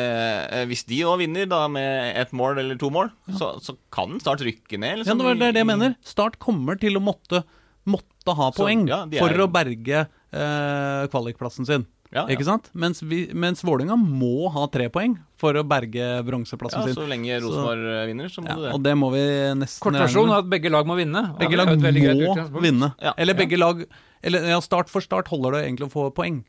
[0.51, 4.19] eh, hvis de òg vinner da med ett mål eller to mål, så, så kan
[4.21, 4.97] Start rykke ned.
[4.97, 5.95] Ja, Liksom, det det, er det jeg mener.
[6.05, 7.43] Start kommer til å måtte,
[7.89, 11.87] måtte ha Så, poeng ja, er- for å berge eh, kvalikplassen sin.
[12.11, 12.35] Ja, ja.
[12.35, 12.65] Ikke sant?
[12.75, 16.97] Mens, vi, mens Vålerenga må ha tre poeng for å berge bronseplassen Ja, sin.
[16.99, 18.71] så lenge Rosenborg eh, vinner, så må Ja, du det.
[18.75, 19.21] og det må vi
[19.55, 21.21] nesten Kortversjon er at begge lag må vinne.
[21.39, 22.91] Begge lag må vinne.
[22.99, 23.39] Ja, Eller ja.
[23.39, 23.85] begge lag
[24.21, 26.43] eller, ja, Start for start holder det egentlig å få poeng.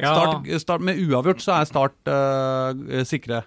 [0.00, 3.44] Ja, Start, start Med uavgjort så er Start uh, sikre.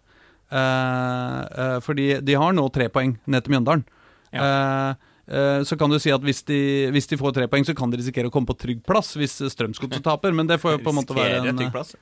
[0.47, 3.83] Uh, uh, fordi de har nå tre poeng ned til Mjøndalen.
[4.31, 4.89] Eh,
[5.37, 6.59] eh, så kan du si at hvis de,
[6.93, 9.39] hvis de får tre poeng, så kan de risikere å komme på trygg plass hvis
[9.53, 11.97] Strømsgodset taper, men det får jo på en måte være en trygg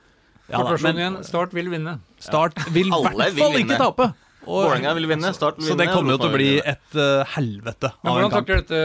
[0.46, 1.16] ja, da, men.
[1.26, 1.96] Start vil vinne.
[2.22, 4.12] Start vil i hvert fall ikke tape!
[4.46, 5.74] Vålerenga vil vinne, Start vil vinne.
[5.74, 8.60] så det kommer jo til å bli et uh, helvete Men av en hvordan takler
[8.62, 8.80] dette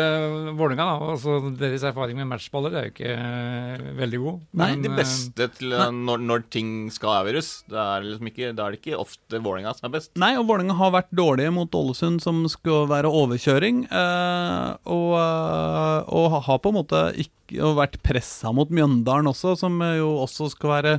[0.60, 0.86] Vålerenga?
[0.90, 1.10] da?
[1.14, 4.40] Altså, deres erfaring med matchballer er jo ikke uh, veldig god.
[4.62, 7.52] Nei, Men, De eh, beste til når, når ting skal avgjøres.
[7.72, 10.12] Da er liksom ikke, da er det ikke ofte Vålerenga som er best.
[10.20, 13.86] Nei, og Vålerenga har vært dårlige mot Ålesund, som skal være overkjøring.
[13.92, 19.58] eh, og, eh, og har på en måte ikke og vært pressa mot Mjøndalen også,
[19.60, 20.94] som eh, jo også skal være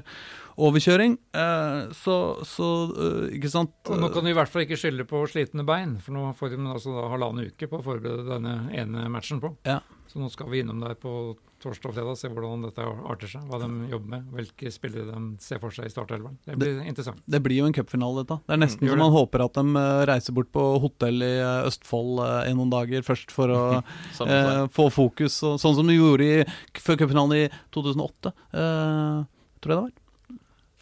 [0.56, 1.16] overkjøring.
[1.34, 2.16] Eh, så,
[2.48, 5.64] så eh, ikke sant Og nå kan du i hvert fall ikke skylde på slitne
[5.68, 9.42] bein, for nå får de altså da halvannen uke på å forberede denne ene matchen
[9.42, 9.54] på.
[9.68, 9.80] Ja.
[10.12, 11.32] Så nå skal vi innom der på
[11.62, 13.44] torsdag og fredag, se hvordan dette arter seg.
[13.48, 16.34] Hva de jobber med, hvilke spillere de ser for seg i startelveren.
[16.44, 17.22] Det blir interessant.
[17.24, 18.40] Det blir jo en cupfinale, dette.
[18.48, 21.32] Det er nesten Mm, så man håper at de eh, reiser bort på hotell i
[21.68, 23.62] Østfold eh, i noen dager først for å
[24.26, 26.44] eh, få fokus, og, sånn som de gjorde i,
[26.82, 28.34] før cupfinalen i 2008.
[28.52, 29.22] eh,
[29.62, 30.01] tror jeg det var.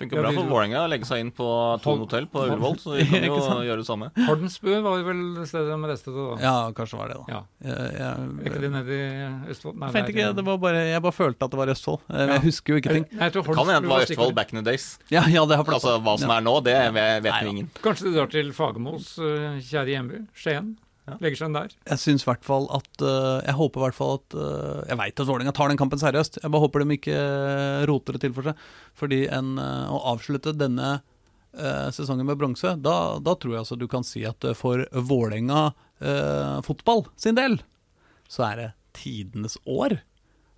[0.01, 1.47] Funker Ja, bra for Vålerenga å legge seg inn på
[1.85, 4.09] Tone hotell på Ullevål, så de kan jo gjøre det samme.
[4.17, 6.39] Hordensbø var vel stedet de reiste til, da.
[6.41, 7.37] Ja, kanskje var det, da.
[7.37, 7.43] Ja.
[8.01, 9.77] Jeg, ikke de nede i Østfold?
[9.83, 12.05] Nei, jeg, ikke, det var bare, jeg bare følte at det var Østfold.
[12.09, 12.27] Ja.
[12.33, 13.09] Jeg husker jo ikke ting.
[13.13, 14.91] Jeg, jeg tror Kan hende det var Østfold back in the days.
[15.13, 15.85] Ja, ja det har plass.
[15.85, 16.41] Altså Hva som ja.
[16.41, 17.73] er nå, det vet, vet jo ingen.
[17.85, 20.79] Kanskje du drar til Fagermos eh, kjære hjemby, Skien.
[21.11, 21.19] Ja.
[21.23, 21.77] Legger seg der.
[21.91, 25.01] Jeg syns i hvert fall at eh, Jeg håper i hvert fall at eh, Jeg
[25.01, 26.41] veit at Vålerenga tar den kampen seriøst.
[26.43, 28.67] Jeg bare håper de ikke eh, roter det til for seg.
[28.99, 31.01] Fordi en, å avslutte denne
[31.91, 36.61] sesongen med bronse, da, da tror jeg altså du kan si at for Vålerenga eh,
[36.63, 37.59] fotball sin del,
[38.31, 38.69] så er det
[39.01, 39.97] tidenes år.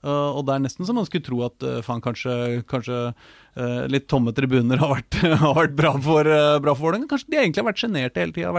[0.02, 2.32] Eh, og det er nesten så man skulle tro at uh, faen, kanskje,
[2.66, 7.06] kanskje uh, litt tomme tribuner har vært, har vært bra for, uh, Vålerenga.
[7.10, 8.50] Kanskje de egentlig har vært sjenerte hele tida.
[8.50, 8.58] Uh,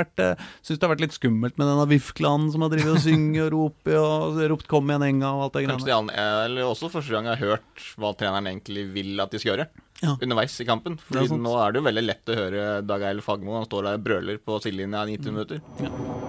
[0.64, 3.52] Syns det har vært litt skummelt med denne VIF-klanen som har drevet og synget og
[3.58, 6.16] ropt og ropt 'kom igjen, Enga' og alt det Kanskje greiene.
[6.16, 9.52] de eller også første gang jeg har hørt hva treneren egentlig vil at de skal
[9.54, 9.68] gjøre.
[10.04, 10.12] Ja.
[10.20, 11.00] Underveis i kampen.
[11.00, 13.52] Er Fordi nå er det jo veldig lett å høre Dag Eil Fagermo.
[13.60, 15.60] Han står der og brøler på sidelinja i 90 minutter.
[15.80, 16.24] minutter.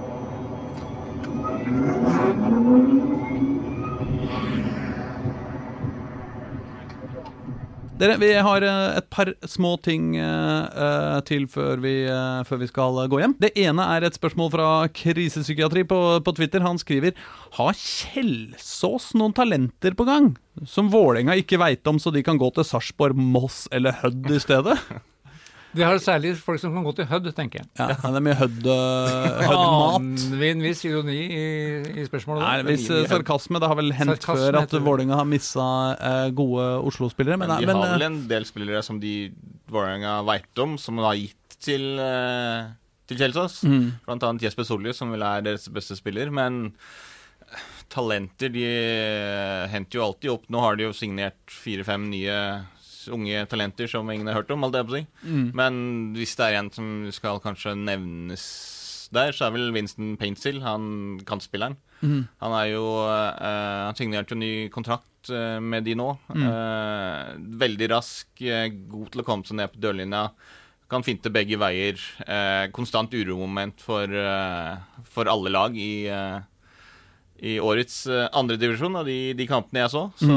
[7.94, 12.66] Dere, vi har eh, et par små ting eh, til før vi, uh, før vi
[12.66, 13.36] skal gå hjem.
[13.38, 16.64] Det ene er et spørsmål fra Krisepsykiatri på, på Twitter.
[16.66, 17.14] Han skriver
[17.54, 20.32] Har Kjelsås noen talenter på gang?
[20.66, 24.42] Som Vålerenga ikke veit om, så de kan gå til Sarpsborg, Moss eller Hødd i
[24.42, 24.78] stedet?
[25.74, 27.68] De har særlig folk som kan gå til Hødd, tenker jeg.
[27.80, 28.42] Ja, det er mye eh,
[29.48, 29.96] Hødd-mat.
[29.98, 31.44] Aner vi en viss ironi i,
[31.98, 32.44] i spørsmålet?
[32.44, 34.76] Nei, hvis eh, sarkasme Det har vel hendt Sarkasme før at.
[34.84, 35.66] Vålerenga har missa
[35.98, 37.38] uh, gode Oslo-spillere.
[37.40, 39.14] Men, Men de men har vel eh, en del spillere som de
[39.74, 42.70] Vålerenga veit om, som de har gitt til, uh,
[43.08, 43.62] til Kjelsås.
[43.64, 46.30] mm, Blant annet Jesper Solli, som vel er deres beste spiller.
[46.34, 46.68] Men
[47.48, 50.46] eh, talenter de eh, henter jo alltid opp.
[50.52, 52.38] Nå har de jo signert fire-fem nye
[53.12, 54.64] unge talenter som ingen har hørt om.
[54.64, 55.50] Mm.
[55.56, 55.74] Men
[56.16, 58.44] hvis det er en som skal kanskje nevnes
[59.14, 61.76] der, så er vel Winston Paintsil, han kantspilleren.
[62.00, 62.24] Mm.
[62.42, 66.08] Han er jo uh, Han signerte jo ny kontrakt uh, med de nå.
[66.32, 66.46] Mm.
[66.48, 70.28] Uh, veldig rask, god til å komme seg ned på dørlinja.
[70.90, 72.00] Kan finte begge veier.
[72.76, 74.10] Konstant uromoment for,
[75.10, 76.04] for alle lag i,
[77.44, 80.04] i årets uh, andredivisjon av de, de kampene jeg så.
[80.20, 80.36] Så,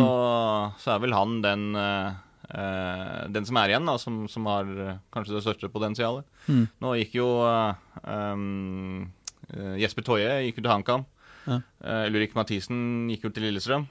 [0.81, 2.17] så er vel han den eh,
[2.49, 6.27] den som er igjen, da, som, som har eh, kanskje det største potensialet.
[6.47, 6.65] Mm.
[6.83, 9.07] Nå gikk jo eh, um,
[9.51, 11.03] eh, Jesper Toje gikk jo til HamKam.
[11.47, 11.59] Ja.
[11.83, 13.87] Eh, Ulrik Mathisen gikk jo til Lillestrøm.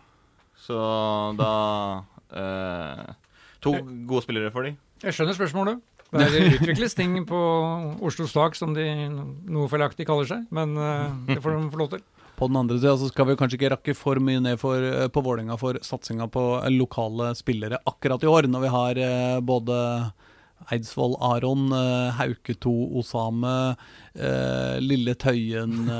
[0.66, 0.78] Så
[1.40, 1.52] da
[2.32, 3.04] eh,
[3.66, 3.76] To
[4.08, 4.76] gode spillere for de.
[5.04, 5.84] Jeg skjønner spørsmålet.
[6.16, 7.38] Det utvikles ting på
[8.06, 11.90] Oslos tak som de noe feilaktig kaller seg, men eh, det får de få lov
[11.96, 12.04] til.
[12.36, 15.08] På den andre sida så skal vi kanskje ikke rakke for mye ned for, eh,
[15.08, 19.78] på Vålerenga for satsinga på lokale spillere akkurat i år, når vi har eh, både
[20.72, 23.54] Eidsvoll Aron, eh, Hauke 2 Osame,
[24.80, 25.90] Lille Tøyen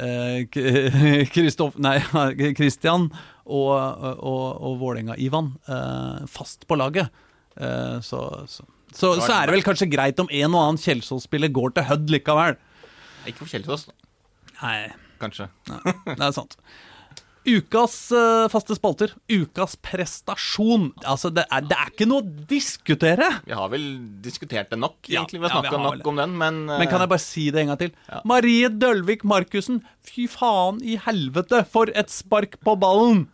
[1.34, 1.76] Kristoff...
[1.76, 1.98] Nei,
[2.58, 3.10] Kristian
[3.44, 5.54] og, og, og Vålerenga Ivan
[6.28, 7.08] fast på laget.
[7.56, 11.76] Så, så Så, så er det vel kanskje greit om en og annen Kjelsås-spiller går
[11.76, 12.56] til Hødd likevel.
[13.28, 13.84] Ikke for Kjelsås,
[14.60, 14.90] Nei,
[15.20, 15.50] kanskje.
[16.06, 16.56] det er sant.
[17.48, 19.14] Ukas uh, faste spalter.
[19.32, 20.90] Ukas prestasjon.
[21.08, 23.30] Altså, det er, det er ikke noe å diskutere.
[23.46, 23.86] Vi har vel
[24.24, 25.40] diskutert det nok, Ja, egentlig.
[25.40, 27.12] Vi har ja, vi snakka har vel nok om den, men, Men kan eh, jeg
[27.14, 27.94] bare si det en gang til?
[28.10, 28.20] Ja.
[28.28, 33.28] Marie Dølvik Markussen, fy faen i helvete, for et spark på ballen!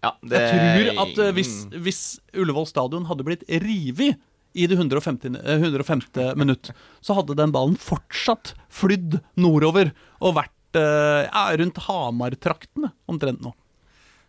[0.00, 2.02] ja, det, Jeg tror at uh, hvis, hvis
[2.38, 4.20] Ullevål stadion hadde blitt revet
[4.54, 5.36] i det 150.
[5.44, 6.72] 150 minutt,
[7.04, 13.54] så hadde den ballen fortsatt flydd nordover og vært ja, rundt Hamar-traktene omtrent nå.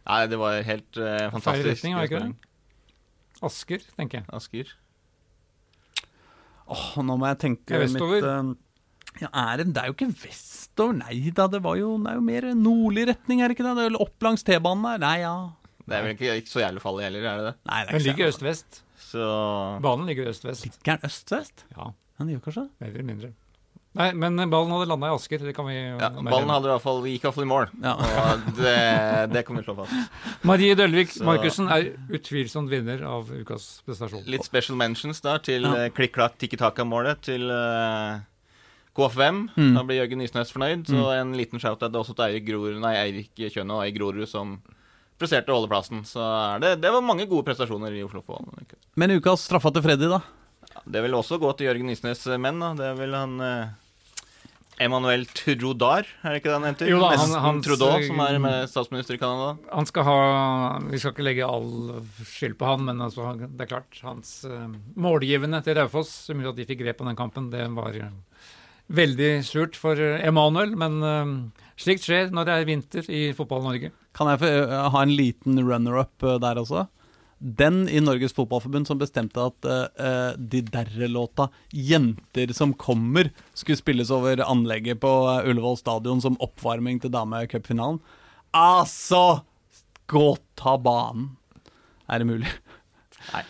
[0.07, 1.67] Nei, det var helt uh, fantastisk.
[1.69, 2.31] retning, var ikke det?
[3.45, 4.27] Asker, tenker jeg.
[4.33, 4.73] Asker.
[6.71, 8.21] Åh, nå må jeg tenke vestover.
[8.21, 8.67] mitt uh,
[9.19, 11.47] ja, er det, det er jo ikke vestover, nei da.
[11.51, 13.73] Det, var jo, det er jo mer nordlig retning, er det ikke det?
[13.77, 15.01] Det er vel opp langs T-banen der?
[15.03, 15.35] Nei, ja.
[15.81, 17.53] Det er vel ikke, ikke så jævlig farlig heller, er det det?
[17.67, 18.81] Nei, det er Den ikke ligger så- øst-vest.
[19.11, 19.27] Så
[19.83, 20.63] Banen ligger øst-vest.
[20.65, 21.65] Ligger den øst-vest?
[21.75, 21.89] Ja,
[22.21, 22.71] Den gjør kanskje det?
[22.79, 23.31] mer eller mindre.
[23.99, 25.41] Nei, men ballen hadde landa i Asker.
[25.43, 27.65] Det kan vi ja, ballen hadde i hvert fall, gikk i hvert fall i mål.
[27.83, 27.95] Ja.
[27.99, 28.75] Og det,
[29.33, 30.19] det kan vi slå fast.
[30.47, 34.23] Marie Dølvik Markussen er utvilsomt vinner av ukas prestasjon.
[34.31, 35.73] Litt special mentions da til Ja.
[35.83, 35.93] ja.
[35.97, 38.23] klikk-klakk tikki-taka-målet til uh,
[38.95, 39.45] KFM.
[39.59, 39.73] Mm.
[39.75, 40.87] Da blir Jørgen Nysnes fornøyd.
[40.87, 44.61] Så en liten shout-out også til Eirik, Grorud, nei, Eirik Kjønne og Eirik Grorud som
[45.21, 46.05] presterte å holde plassen.
[46.07, 48.63] Så er det, det var mange gode prestasjoner i Oslo Fotball.
[48.95, 50.23] Men ukas straffa til Freddy, da?
[50.85, 52.61] Det vil også gå til Jørgen Nysnes eh, menn.
[52.61, 52.71] da.
[52.77, 53.71] Det vil han eh,
[54.80, 56.89] Emmanuel Trudar, er det ikke det han heter?
[56.89, 59.57] Jo da, han- han, Trudeau, som er med statsminister i Canada.
[59.72, 63.69] Han skal ha Vi skal ikke legge all skyld på han, men altså, det er
[63.76, 63.99] klart.
[64.01, 67.67] Hans uh, målgivende til Raufoss, som gjorde at de fikk grep på den kampen, det
[67.76, 68.09] var eh,
[68.89, 70.74] veldig surt for eh, Emanuel.
[70.76, 71.36] Men uh,
[71.78, 73.91] slikt skjer når det er vinter i Fotball-Norge.
[74.17, 76.88] Kan jeg få eh, ha en liten runner-up eh, der også?
[77.41, 84.11] Den i Norges Fotballforbund som bestemte at eh, de derre-låta 'Jenter som kommer' skulle spilles
[84.13, 87.97] over anlegget på eh, Ullevål stadion som oppvarming til damecupfinalen.
[88.53, 89.41] Altså!
[90.11, 91.31] Gå ta banen.
[92.11, 92.51] Er det mulig?
[93.33, 93.43] Nei,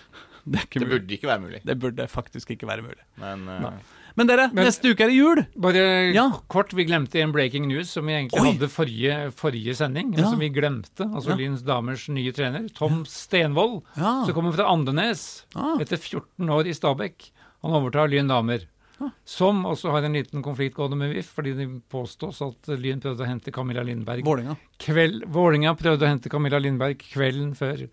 [0.45, 0.89] Det det mulig.
[0.93, 1.61] burde ikke være mulig.
[1.65, 3.03] Det burde faktisk ikke være mulig.
[3.19, 3.71] Men eh,
[4.15, 5.45] Men dere, Men- neste uke er det jul!
[5.57, 6.25] Bare Ja.
[6.49, 8.51] kort, vi glemte en breaking news som vi egentlig Oi.
[8.51, 10.13] hadde forrige, forrige sending.
[10.17, 10.29] Ja.
[10.29, 11.07] Som vi glemte.
[11.13, 11.35] Altså Ja.
[11.37, 13.83] Lyns damers nye trener, Tom Stenvold.
[13.95, 15.77] Som kommer fra Andenes Ah.
[15.79, 17.31] etter 14 år i Stabekk.
[17.63, 18.65] Han overtar Lyn damer.
[18.99, 19.09] Ah.
[19.25, 23.21] Som også har en liten konflikt gående med VIF, fordi det påstås at Lyn prøvde
[23.21, 24.23] å hente Camilla Lindberg.
[24.23, 24.57] Vålinga.
[24.77, 27.89] Kveld, Vålinga prøvde å hente Camilla Lindberg kvelden før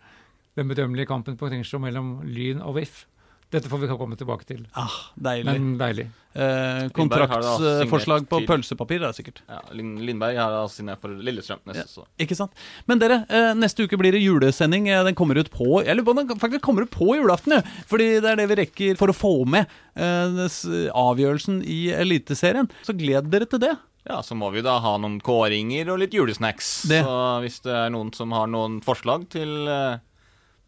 [0.56, 3.06] den bedømmelige kampen på Kringsjå mellom Lyn og VIF.
[3.50, 4.66] Dette får vi komme tilbake til.
[4.76, 5.54] Ah, deilig.
[5.56, 6.04] Men deilig.
[6.34, 6.42] eh,
[6.84, 9.40] da kontraktsforslag på pølsepapir pølsepapir, det er sikkert.
[9.48, 11.88] ja, Lindberg har altså signert for Lillestrøm neste Ja.
[11.88, 12.04] så.
[12.20, 12.52] Ikke sant?
[12.86, 14.88] Men dere, eh, neste uke blir det julesending.
[14.88, 17.62] Eh, Den kommer ut på Eller den faktisk kommer ut på julaften, ja.
[17.86, 22.68] Fordi det er det vi rekker for å få med eh, avgjørelsen i Eliteserien.
[22.84, 23.76] Så gled dere til det.
[24.08, 26.82] Ja, så må vi da ha noen kåringer og litt julesnacks.
[26.88, 27.02] Det.
[27.04, 29.98] Så hvis det er noen som har noen forslag til eh,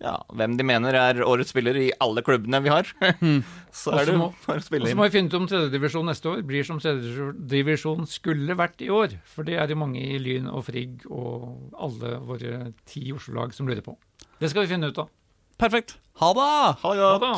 [0.00, 2.88] ja, hvem de mener er årets spiller i alle klubbene vi har,
[3.82, 6.30] så er det bare å Og spille så må vi finne ut om tredjedivisjon neste
[6.32, 9.18] år blir som tredjedivisjon skulle vært i år.
[9.28, 13.68] For det er det mange i Lyn og Frigg og alle våre ti Oslo-lag som
[13.68, 13.96] lurer på.
[14.40, 15.12] Det skal vi finne ut av.
[15.60, 15.98] Perfekt.
[16.22, 16.50] Ha det!
[16.80, 17.34] Ha det Ha det.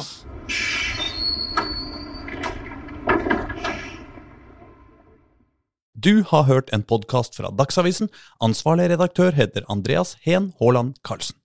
[6.03, 8.09] Du har hørt en podkast fra Dagsavisen.
[8.43, 11.42] Ansvarlig redaktør heter Andreas Heen Haaland Karlsen.